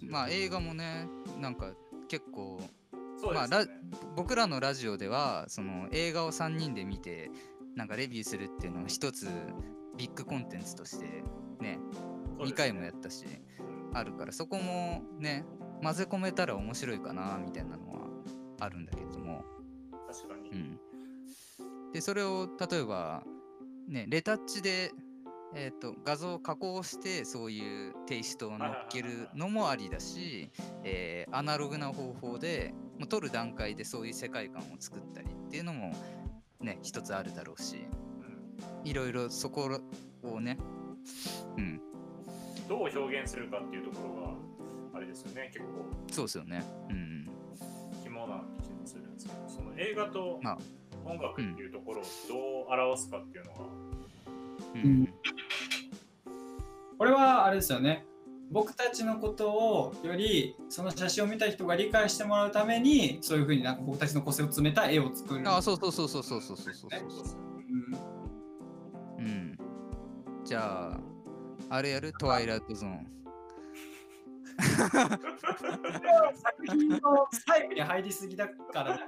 [0.09, 1.09] まあ映画もね
[1.40, 1.72] なんか
[2.09, 2.61] 結構
[3.32, 3.66] まあね。
[4.16, 7.30] 僕らのラジオではその映画を3人で見て
[7.76, 9.28] なんかレビューするっていうのを一つ
[9.96, 11.78] ビッグコンテンツとしてねそうですね
[12.38, 13.24] 2回もやったし
[13.58, 15.44] うんあるからそこもね
[15.82, 18.00] 混ぜ込めたら面白いかなみたいなのは
[18.60, 19.44] あるんだけれども、
[20.08, 20.50] 確かに。
[20.50, 20.78] うん、
[21.92, 23.22] でそれを例えば
[23.88, 24.92] ねレタッチで、
[25.54, 30.50] えー、と画像を加工してそういうテイストを乗っけるのもありだし、
[30.82, 35.92] えーアナログな方法でもう撮る段階でそういう世界観を作ったりっていうのも
[36.61, 37.87] ね一つあるだろうし
[38.85, 38.88] うん。
[38.88, 39.68] いろいろそこ
[40.22, 40.59] をね
[41.57, 41.80] うん。
[42.68, 44.35] どう表現するかっていうところが、
[44.94, 45.85] あれですよね、結構。
[46.11, 46.64] そうですよね。
[46.88, 47.28] うん
[48.02, 50.59] 肝な気もするんですけど、その映画とまあ。
[51.04, 53.61] 音楽っていうところをどう表すかっていうのが、
[54.74, 55.14] うん、うん。
[56.96, 58.07] これはあれですよね
[58.55, 67.37] 僕たちのことをよりその写真を見た人が理解してもらうためにそういうふうになんか僕たちの個性を詰めた絵を作るあそうそうそうそうそうそうそうそうそうそ
[69.19, 69.59] うんうん。
[70.45, 71.01] じゃあ、
[71.69, 73.07] あれやるトワイライトゾーン。
[74.57, 74.79] 作
[76.69, 77.01] 品の
[77.33, 79.01] 細部に入りすぎだから、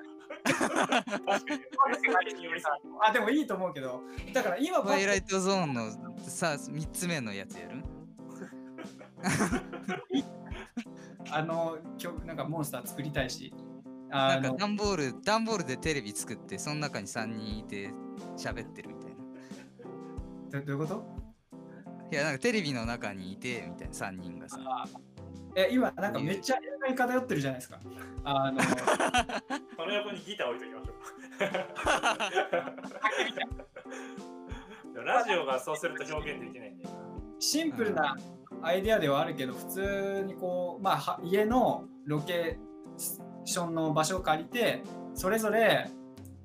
[3.07, 7.85] あでもいいと思うけどだから今トワイライトゾーンのさ、3つ目のやつやる
[11.31, 13.53] あの今日なんかモンスター作りたいし
[14.09, 17.91] なんか段ボール、段ボールでテレビ作って、その中に3人いて
[18.37, 19.17] 喋ってるみたいな。
[20.61, 21.05] どどういうこと？
[22.13, 24.61] いや、なんかテレビの中にいて、みたいな3人がさ。
[25.57, 27.81] え今なんかめっちゃ映画に偏ってるじゃないですか
[28.25, 28.61] あの
[29.75, 30.93] この横にギター置いときましょ
[34.95, 35.01] う。
[35.07, 37.06] ラジオがそうすると表現できないんで。
[37.39, 38.17] シンプルな
[38.63, 43.07] アイデアではあるけど普通にこう、まあは、家のロケー
[43.45, 44.83] ションの場所を借りて
[45.15, 45.89] それぞれ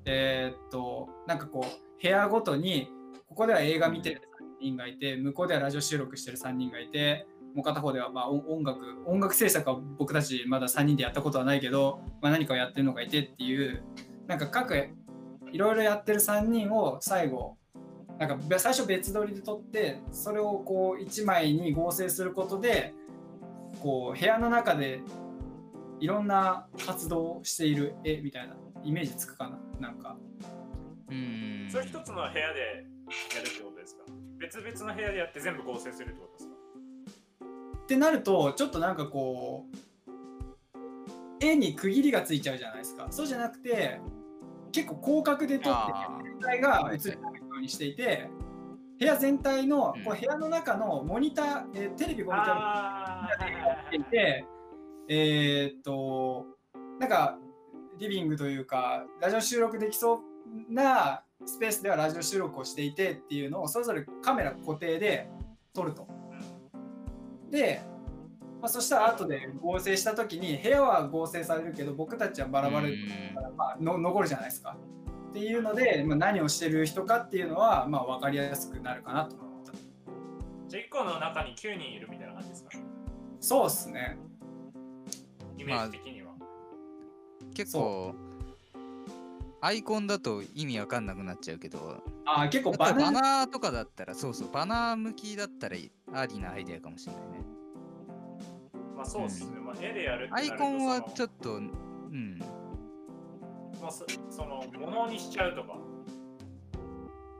[0.04, 2.88] えーっとなんかこう部屋ごとに
[3.28, 4.20] ここでは映画見てる
[4.60, 13.82] 3人がいて向こうではラジオ収録してる3人がいてもう片方ではまあ音音楽音楽制作は僕たちまだ3人でやったことはないけど、まあ、何かをやってるのがいてっていう
[14.26, 14.76] なんか各
[15.52, 17.56] いろいろやってる3人を最後
[18.18, 22.94] なんかべ最初別撮りで撮ってそれをこう1枚に合成することで
[23.80, 25.00] こう部屋の中で
[25.98, 30.16] いろんな活動をしている絵みたいなイメージつくかななんか。
[31.10, 31.68] うん。
[31.70, 34.02] それ一つの部屋でやるってことですか？
[34.38, 36.54] 別々の部屋でやって全部合成するってことですか？
[37.82, 39.76] ってなるとちょっとなんかこう
[41.44, 43.08] 絵に区切りがついちゃうじゃないですか。
[43.10, 44.00] そうじゃなくて
[44.70, 45.92] 結構広角で撮って
[46.24, 47.31] 全体が映るよう
[47.62, 48.28] にしていて
[48.98, 53.28] 部屋全体の、うんこう部屋の中のモニター、えーテレビモニターが
[53.86, 54.44] っていて
[55.08, 56.46] えーっと
[57.00, 57.38] なんか
[57.98, 65.28] リビングというかラジオ収録できそうなスペースではラジオ収録をしていてっていうのをそれぞれカメラ固定で
[65.74, 66.06] 撮ると。
[67.50, 67.82] で、
[68.60, 72.96] まあ、そしたら後で合成した時に部屋は合成されるけど僕たちはバラバラで
[73.34, 74.76] から、まあ、の残るじゃないですか。
[75.32, 79.72] っていうので、まあ、何をしてる人かっていうのは、まあ、分かりやすくなるかなと思った。
[80.68, 82.70] じゃあ1個の中に9人いるみたいな感じですか？
[83.40, 84.18] そうっすね。
[85.56, 86.32] イメージ的には。
[87.54, 88.14] 結構、
[89.62, 95.76] アイコンだと意味わかんなくなっちゃうけど、あー結構だってババナナナーとかだったら、そうそう、バナー向きだったら
[96.12, 97.44] ありなアイデアかもしれないね。
[98.94, 99.56] まあそうっすね。
[99.64, 102.42] まあ絵でやるってなアるとイコンはちょっっと、うん、
[103.82, 105.74] と、まあ、そその、ものにしちゃうとか、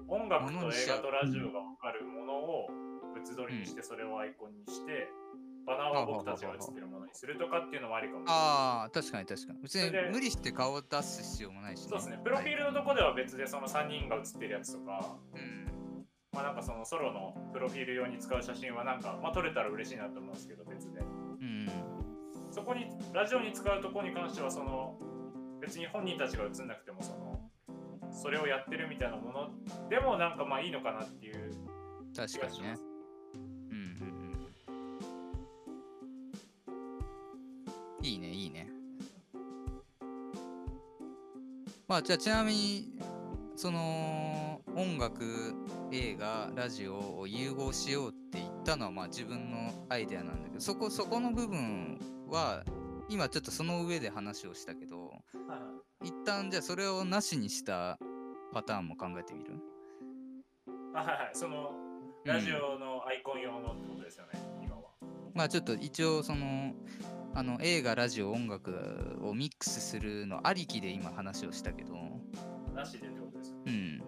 [0.09, 2.67] 音楽と映画とラジオが分かるものを
[3.15, 5.09] 物撮りにして、それをアイコンにして、
[5.65, 8.35] バナーは僕たちが映ってるものにするとかっていうのもありかもしれない。
[8.35, 9.63] ああ、確かに確かに。
[9.63, 12.19] 別に無理して顔を出す必要もないし、そうですね。
[12.25, 16.07] プロフィールのとこでは別でその3人が写ってるやつとか、うん。
[16.33, 21.01] まあなんかそのソロのプロフィール用に使う写真はなんか、まあ撮れたら嬉しいなと思うんですけど、別で。
[21.01, 21.05] う
[21.45, 21.69] ん。
[22.51, 24.99] そこに、ラジオに使うとこに関しては、その、
[25.63, 27.41] 別に本人たちが映んなくても、その、
[28.11, 29.51] それをやってるみたいなもの
[29.89, 31.55] でもなんかまあいいのかなっていう
[32.15, 32.75] 確かにね。。
[33.35, 34.13] うんうん
[38.01, 38.07] うん。
[38.07, 38.69] いいね、いいね。
[41.89, 42.99] まあ、じゃあちなみに、
[43.57, 45.55] その、音楽、
[45.93, 51.99] 映画、ラジオを融合しようって言ったのは、まあ自分のアイデアなんだけど、そこ、そこの部分
[52.29, 52.65] は、
[53.09, 54.92] 今ちょっとその上で話をしたけど、
[56.03, 57.99] 一旦じゃあそれをなしにした
[58.53, 59.55] パターンも考えてみる？
[60.95, 61.73] あはいはい、その、
[62.25, 64.83] ラジオのアイコン用のってことですよね、今は。
[65.35, 66.75] まあちょっと一応その
[67.35, 71.95] あの映画ラジオ音楽をミックスするのありきで今話をしたけど。
[72.75, 73.63] なしでってことですよね。
[73.67, 74.03] うん。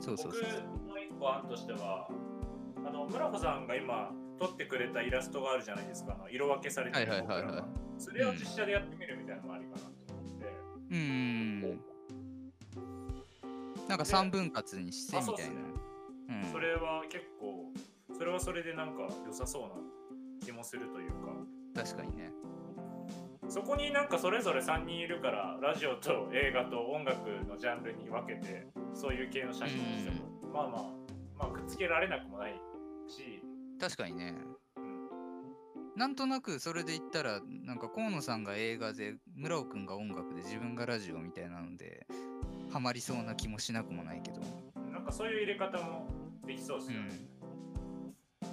[0.00, 0.50] そうそう僕そう。
[0.88, 2.08] の一個案としては、
[2.84, 7.64] あの、村穂さんが今撮ってくれたイラストがあるじゃないですか、あの色分けされてるはいはいはいはい。
[7.98, 9.78] それを実写でやってみるみたいなのもありかな。
[9.78, 9.93] と思って。
[10.94, 11.60] うーん。
[13.88, 15.38] なんか3分割にしてあみたいな。
[15.38, 15.56] そうっすね。
[16.28, 16.52] うん。
[16.52, 17.72] それは結構、
[18.16, 19.68] それはそれでなんか良さそうな
[20.44, 21.16] 気もするというか、
[21.74, 22.30] 確かにね。
[23.48, 30.82] そこになんかそれぞれ3人いるから、ラジオと映画と音楽のジャンルに分けて、そういう系の写真にしても、まあまあ、
[31.38, 32.54] まあくっつけられなくもない
[33.08, 33.42] し、
[33.80, 34.34] 確かにね。
[34.38, 34.56] うん、
[35.96, 42.06] なんとなくそれで言ったらなんか河野さんが映画で村尾くんが音楽で自分がラジオみたいなので
[42.72, 44.40] ハマりそうな気もしなくもないけど。
[44.92, 46.08] なんかそういう入れ方も
[46.46, 47.08] できそうですよね。
[48.42, 48.46] う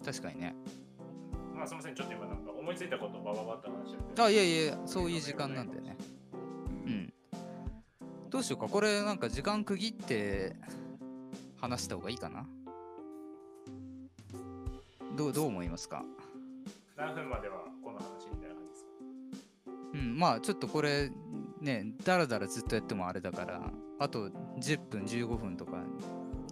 [0.00, 0.04] ん。
[0.04, 0.54] 確かにね。
[1.54, 4.22] まあすみません、ちょっと今なんか思いついたことをバババッと話しちゃって。
[4.22, 5.96] あいやいやそういう時間なんだよね。
[6.86, 7.12] うん。
[8.30, 8.68] どうしようか。
[8.68, 10.56] これなんか時間区切って
[11.60, 12.48] 話した方がいいかな
[15.18, 16.04] どうどう思いますか？
[16.96, 18.90] 何分まではこの話みたいな感じですか？
[19.94, 21.10] うんまあちょっとこれ
[21.60, 23.60] ねだらだらずっとやってもあれだから
[23.98, 25.82] あと10分15分とか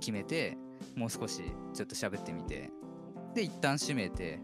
[0.01, 0.59] 決めて
[0.97, 1.43] もう少し
[1.75, 2.73] ちょっと喋ってみて
[3.35, 4.41] で一旦閉めて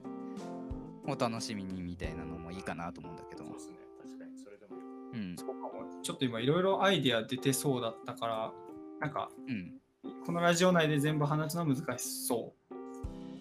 [1.05, 3.45] お楽しみにみたいなのもいいかなと思うんだけど。
[3.45, 5.31] そうですね、確かにそれでもいい。
[5.31, 5.37] うん。
[5.37, 5.83] そうかも。
[6.01, 8.53] ちょっと今いろいろアイディア出てそうだったから
[9.01, 9.79] なんかうん。
[10.25, 12.62] このラジオ内で全部話すのは難しそう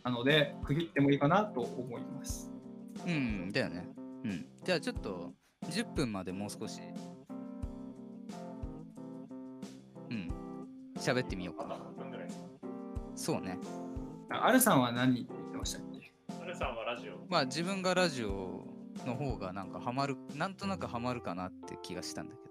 [0.04, 2.52] なので区切ってもいいかなと思います。
[3.06, 3.88] うんだよね。
[4.24, 4.46] うん。
[4.64, 5.34] じゃあちょっと
[5.70, 6.82] 10分までもう少し。
[10.10, 10.32] うん。
[10.98, 11.66] 喋ってみようか。
[11.66, 12.46] あと半分ぐらいですか
[13.16, 13.58] そうね。
[14.30, 16.12] あアルさんは何って言ってましたっけ？
[16.42, 17.14] アルさんはラジオ。
[17.30, 18.66] まあ自分がラジオ
[19.06, 22.51] の方がなんかハマる、なんとなくハマるかなって気がしたんだけど。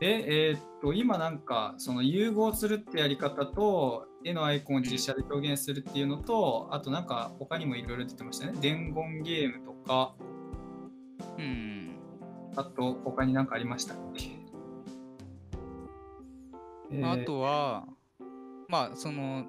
[0.00, 8.54] で、えーっと、今なんか、その融合するってやり方と、絵のアイコンを実写で表現するっていうのと、あとなんか他にもいろいろ出てましたね。
[8.60, 10.14] 伝言ゲームとか、
[11.36, 11.96] うん。
[12.56, 14.30] あと他になんかありましたっけ、
[16.90, 17.86] えーあとは、
[18.68, 19.44] まあその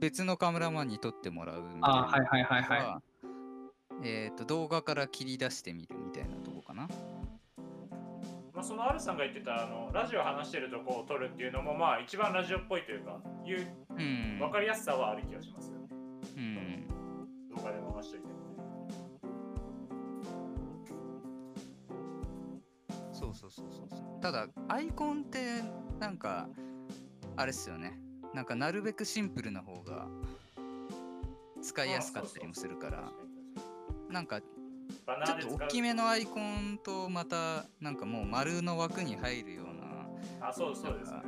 [0.00, 3.02] 別のカメラマンに撮ってもらうみたいなあはいはいはいはいは
[4.04, 6.88] えっ、と動画から切り出してみるみたいなとこかな。
[8.58, 14.38] まあ、そのアルさんが言ってたあのラジオ話してるとこを撮るっていうのもまあ一番ラジオっぽいというかいううん。
[14.40, 15.86] 分かりやすさはある気がしますよね。
[16.36, 16.88] うん。
[17.56, 18.26] 動画で回しといて。
[23.12, 24.20] そうそうそうそうそう。
[24.20, 25.62] ただアイコンって
[26.00, 26.48] なんか
[27.36, 27.96] あれっすよね。
[28.34, 30.08] なんかなるべくシンプルな方が
[31.62, 33.12] 使いやすかったりもするから、
[34.10, 34.40] なんか
[35.08, 40.48] バナちょっと大きめのアイコンとまたなんかもう丸の枠に入るような。
[40.48, 41.12] あ、そうそうです。
[41.12, 41.22] ね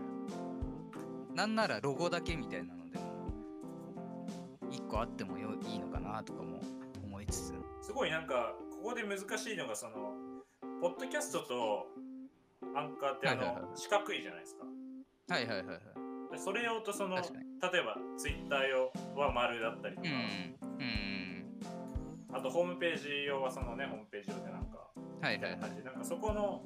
[1.35, 1.55] なん。
[1.57, 3.05] ならロゴだけみたいなのでも
[4.71, 6.61] 1個あってもよいいのかなとかも
[7.03, 7.55] 思いつつ。
[7.81, 8.53] すごいなんか
[8.83, 10.13] ここで難しいのがその
[10.83, 11.87] ポッドキャストと
[12.77, 13.71] アンカーってあの、はいはいはい。
[13.77, 14.67] 四角いじゃないですか。
[15.33, 15.79] はいはいはいはい。
[16.33, 17.25] でそれ用とその例え
[17.83, 20.15] ばツイッター用は丸だったりとか、うん
[20.65, 20.70] うん
[22.33, 25.61] あとホームページ用はそのねホームページ用でなんかはいはいはい。
[25.85, 26.63] なんかそこの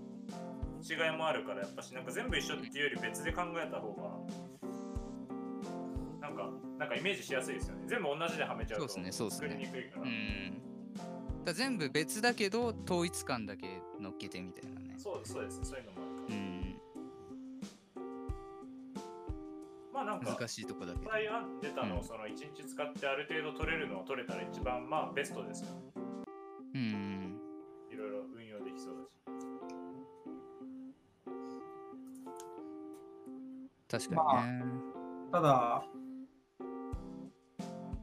[0.83, 4.11] 違いもあるからやっぱしなんか全部一緒っていうより別で考えた方が
[6.21, 7.85] なんかなんかイメージしやすいですよね。
[7.87, 9.49] 全部同じではめちゃうとそうっすねそうっすね。
[9.49, 11.45] 作りにくいから、うん。
[11.45, 14.95] だ全部別だけど統一感だけ乗っけてみたいなね。
[14.99, 16.14] そうそうですそういうのもある
[19.95, 21.05] まあなんか難しいとこだけど。
[21.05, 22.05] いっぱい案出たのをうん。
[22.05, 25.67] その1日使ってある程度取れるのを取れたら一番まあベストですよ。
[25.71, 25.77] ね
[26.75, 27.39] うん
[27.89, 29.05] いろいろ運用できそうだ
[33.89, 34.09] し。
[34.09, 34.65] 確かにね、
[35.31, 35.85] ただ、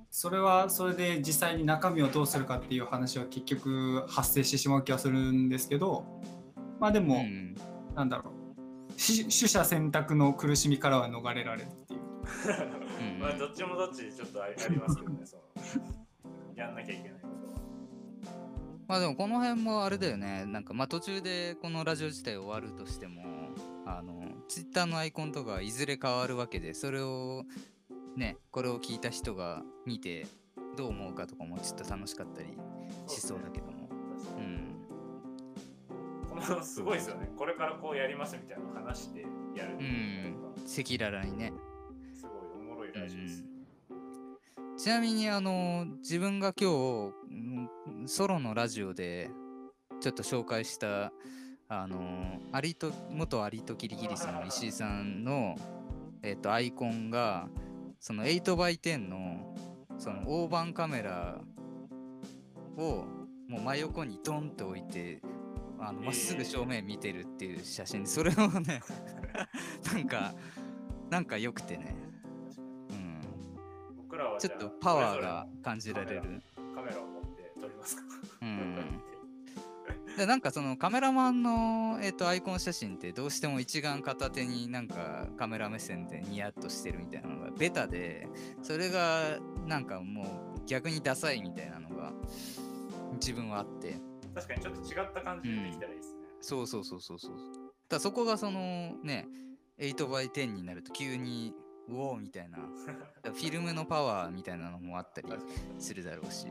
[0.09, 6.05] それはそれで実際に中身をどうするかっていう話は結局発生してしまう気がするんですけど、
[6.79, 7.55] まあでも、うん
[7.93, 8.37] なんだろう、し
[8.97, 11.99] 取捨選択の苦しみからは逃れられるっていう。
[11.99, 13.19] うん。
[13.19, 15.43] まあどっちもどっちでちょっとありありますけどねその。
[16.55, 17.61] やんなきゃいけないことは。
[18.87, 20.45] まあでもこの辺もあれだよね。
[20.45, 23.23] なんかまあ途中でこのラジオ自体終わるとしても
[23.85, 27.43] あのツイッターのアイコンとかいずれ変わるわけでそれを
[28.15, 30.27] ねこれを聞いた人が見て
[30.77, 32.49] どう思うかとかもちょっと楽しかったり
[33.07, 33.70] しそうだけど
[36.63, 37.29] すごいですよね。
[37.37, 39.21] これからこうやりますみたいな話して
[39.55, 41.53] やるうのが赤裸々にね
[42.13, 43.45] すごいおもろいラジオです。
[44.77, 49.29] ちなみにあの自分が今日うんソロのラジオで
[49.99, 51.13] ちょっと紹介した
[51.67, 55.55] あのアリと元アリとキリギリスの石井さんの、
[56.23, 57.47] えっとアイコンが
[57.99, 59.55] その 8x10 の
[59.99, 61.39] その大判カメラ
[62.75, 63.05] を
[63.47, 65.21] もう真横にドンと置いて
[65.81, 68.81] あのえーまっすぐ正面見てるっていう写真それをね
[69.93, 70.33] なんか
[71.09, 71.95] なんか良くてね、
[72.89, 73.21] うん、
[73.97, 76.21] 僕らはちょっとパワーが感じられる。
[76.21, 76.21] れ
[76.73, 78.03] カメラを持って撮りますか？
[78.41, 78.75] うん。
[80.17, 88.27] でなんかそのカメラマンの、えっとアイコン写真ってどうしても一眼片手になんかカメラ目線でニヤッとしてるみたいなのがベタで
[88.61, 92.13] それがなんかもう逆にダサいみたいなのが
[93.13, 93.95] 自分はあって
[94.33, 96.19] 確かにちょっと違った感じでできたらいいですね。
[96.41, 97.31] そうそうそうそうそう。
[97.89, 99.27] だそこがそのね
[99.79, 101.53] 8x10 になると急に
[101.89, 102.57] うおーみたいな。
[103.23, 105.27] フィルムのパワーみたいなのもあったり
[105.79, 106.47] するだろうし。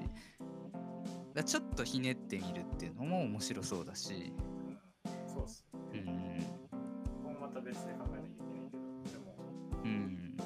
[1.34, 4.78] だちょっとひねってみるっていうのも面白そうだし、うん。
[5.28, 5.64] そうっす。
[5.92, 6.04] うん。
[6.04, 6.12] こ
[7.22, 8.70] こもまた別で考えなきゃいけない
[9.04, 9.36] けど、でも、
[9.84, 10.44] うん、ま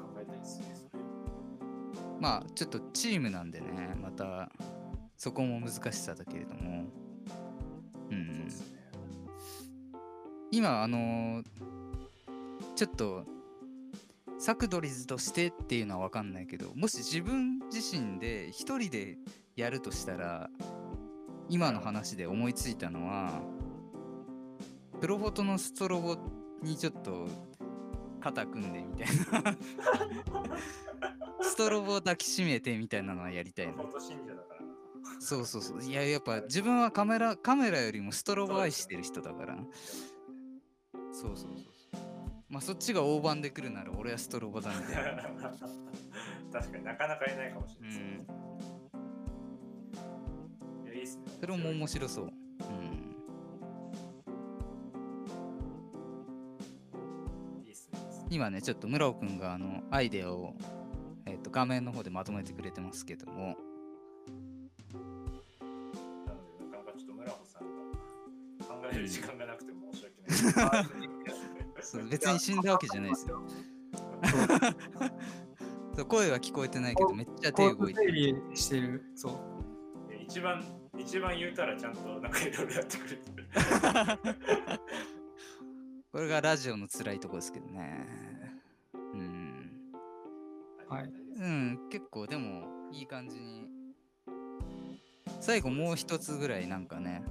[0.00, 0.74] あ、考えたいですね。
[0.74, 1.04] それ。
[2.20, 4.50] まあちょっとチームなんでねまた
[5.18, 6.84] そこも難しさだけれども、
[8.10, 8.46] う、んね。
[10.50, 11.44] 今あのー
[12.78, 13.24] ちょっと
[14.38, 19.18] サクドリズとしてっていうのは分かんないけどもし自分自身で一人で
[19.56, 20.48] やるとしたら
[21.48, 23.42] 今の話で思いついたのは
[25.00, 26.16] プロフォトのストロボ
[26.62, 27.26] にちょっと
[28.20, 29.56] 肩組んでみたいな
[31.42, 33.82] ストロボを抱きしめてみたいなのはやりたいな。
[35.18, 39.56] そうそうそういややっぱ自分はカメラカメラよりもストロボ愛してる人だから
[41.12, 41.78] そうそうそう
[42.48, 45.22] まあそっちが大盤で来るなら俺はストロボだみたいな。
[46.50, 48.16] 確かになかなかいないかもしうれないですね。
[50.86, 50.86] ん。
[50.86, 51.24] いや、いすね。
[51.40, 52.24] それも面白そう。
[52.24, 53.16] うん。
[58.30, 60.54] 今ね、ちょっと村尾くんがあのアイデアを、
[61.26, 63.56] えっと画面の方でまとめてくれてますけども、
[68.98, 70.84] える時間がなくて申し訳ない。
[71.80, 73.42] そう別に死んだわけじゃないですよ。
[75.94, 79.02] そう声は聞こえてないけど、めっちゃ手動いて整理してる。
[79.14, 79.34] そう。
[80.22, 80.64] 一番、
[80.96, 83.48] 一番言うたらちゃんとなんかいろいろやってくれてる。
[86.12, 88.06] これがラジオの辛いとこですけどね。
[88.92, 89.92] うん。
[90.88, 93.68] はいうん、結構でもいい感じに。
[95.40, 97.22] 最後もう一つぐらいなんかね、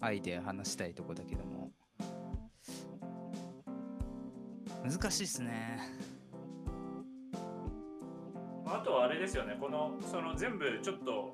[0.00, 1.72] アイデア話したいとこだけども。
[4.84, 5.80] 難しいっすね。
[8.64, 11.32] まああとはあれですよね、この、その全部ちょっと、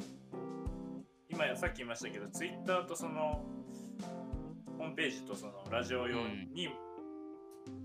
[1.28, 3.44] 今さっき言いましたけど、ツイッターとその、
[4.78, 6.16] ホームページとそのラジオ用
[6.52, 6.68] に、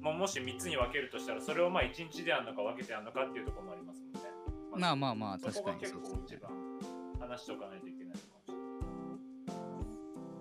[0.01, 4.19] もうもし3つに分けるとしたら、それをまあ1日でやるのか分けてやるのかっていうところもありますもんね。
[4.77, 6.39] まあまあまあ、そ確かにそうですね。
[7.19, 7.98] 話しておかないといけない。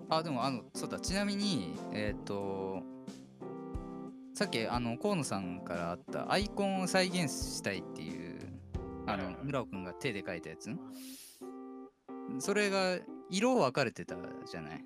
[0.09, 2.81] あ、でもあの、そうだ、ちなみに、えっ、と、
[4.39, 8.39] さっきあの河野さんからあったアイコンを再現したいっていう
[9.05, 10.69] あの村尾くんが手で描いたやつ？
[12.39, 12.99] それが
[13.29, 14.15] 色分かれてた
[14.49, 14.85] じゃない？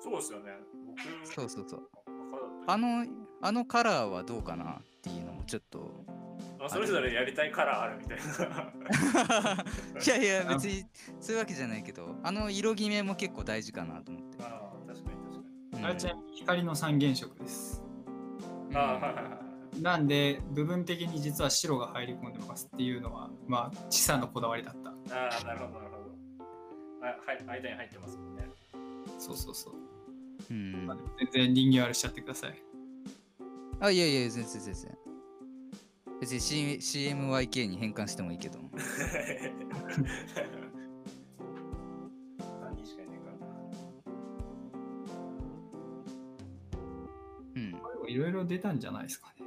[0.00, 0.52] そうですよね。
[0.86, 1.88] 僕、そうそうそう。
[2.66, 3.04] あの
[3.42, 4.80] あのカラーはどうかな？
[4.80, 6.06] っていうのもちょっと
[6.58, 8.18] とそれぞれやりたいカラーあるみたい
[8.48, 8.72] な。
[10.02, 10.86] いやいや別に
[11.20, 14.63] そういうわけじゃないけどあの色決めも結構大事かなと思って、あ
[15.82, 17.82] あ、れちなみに光の三原色です。
[18.68, 19.20] うんああ、はいはいは
[19.76, 19.82] い。
[19.82, 24.90] なんで、部分的に実は白が入り込んでますっていうのは、まあ、小さなこだわりだった。
[25.16, 26.04] ああ、なるほど、なるほど。
[27.02, 28.48] あはい、間に入ってますもんね。
[29.18, 29.74] そうそうそう。
[30.50, 32.62] うんまあ、全然リンギュアルしちゃってください。
[33.80, 34.98] あいやいや全然全然
[36.20, 38.58] 別に、C、CMYK に変換してもいいけど
[48.14, 49.44] いろいろ出たんじゃないですかね。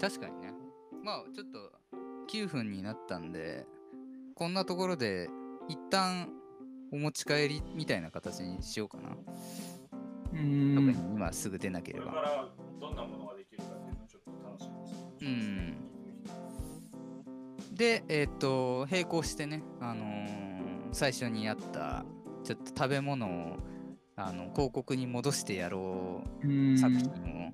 [0.00, 0.54] 確かにね
[1.04, 1.58] まあちょっと
[2.32, 3.66] 9分になったんで
[4.34, 5.28] こんなところで
[5.68, 6.30] 一旦
[6.92, 9.14] お持ち帰りみたいな形にしようかな、う
[10.32, 11.14] 特ーにん。
[11.14, 12.48] 今すぐ出なければこれから
[12.80, 15.26] どんなものができるかっていうのをちょっと楽しみです。
[15.26, 15.76] うん
[17.74, 20.50] でえっ、と並行してねあのー
[20.92, 22.04] 最初にやった
[22.44, 23.56] ちょっと食べ物を
[24.16, 27.52] あの広告に戻してやろう作品を、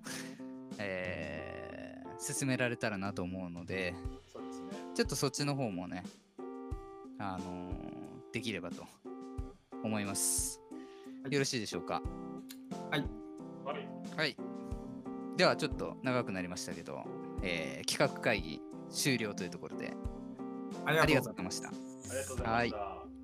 [0.79, 3.95] えー進められたらなと思うので
[4.33, 4.69] そうですね。
[4.95, 6.03] ちょっとそっちの方もね
[7.19, 8.85] あのーできればと
[9.85, 10.61] 思います。
[11.23, 11.33] はい。
[11.33, 12.03] よろしいでしょうか？
[12.91, 13.05] はい。
[14.17, 14.37] はい。
[15.37, 17.05] ではちょっと長くなりましたけど、
[17.43, 19.93] えー企画会議終了というところで
[20.87, 21.63] ありありがとうございます。
[21.63, 22.09] がとうございました。
[22.09, 22.86] ありがとうございました。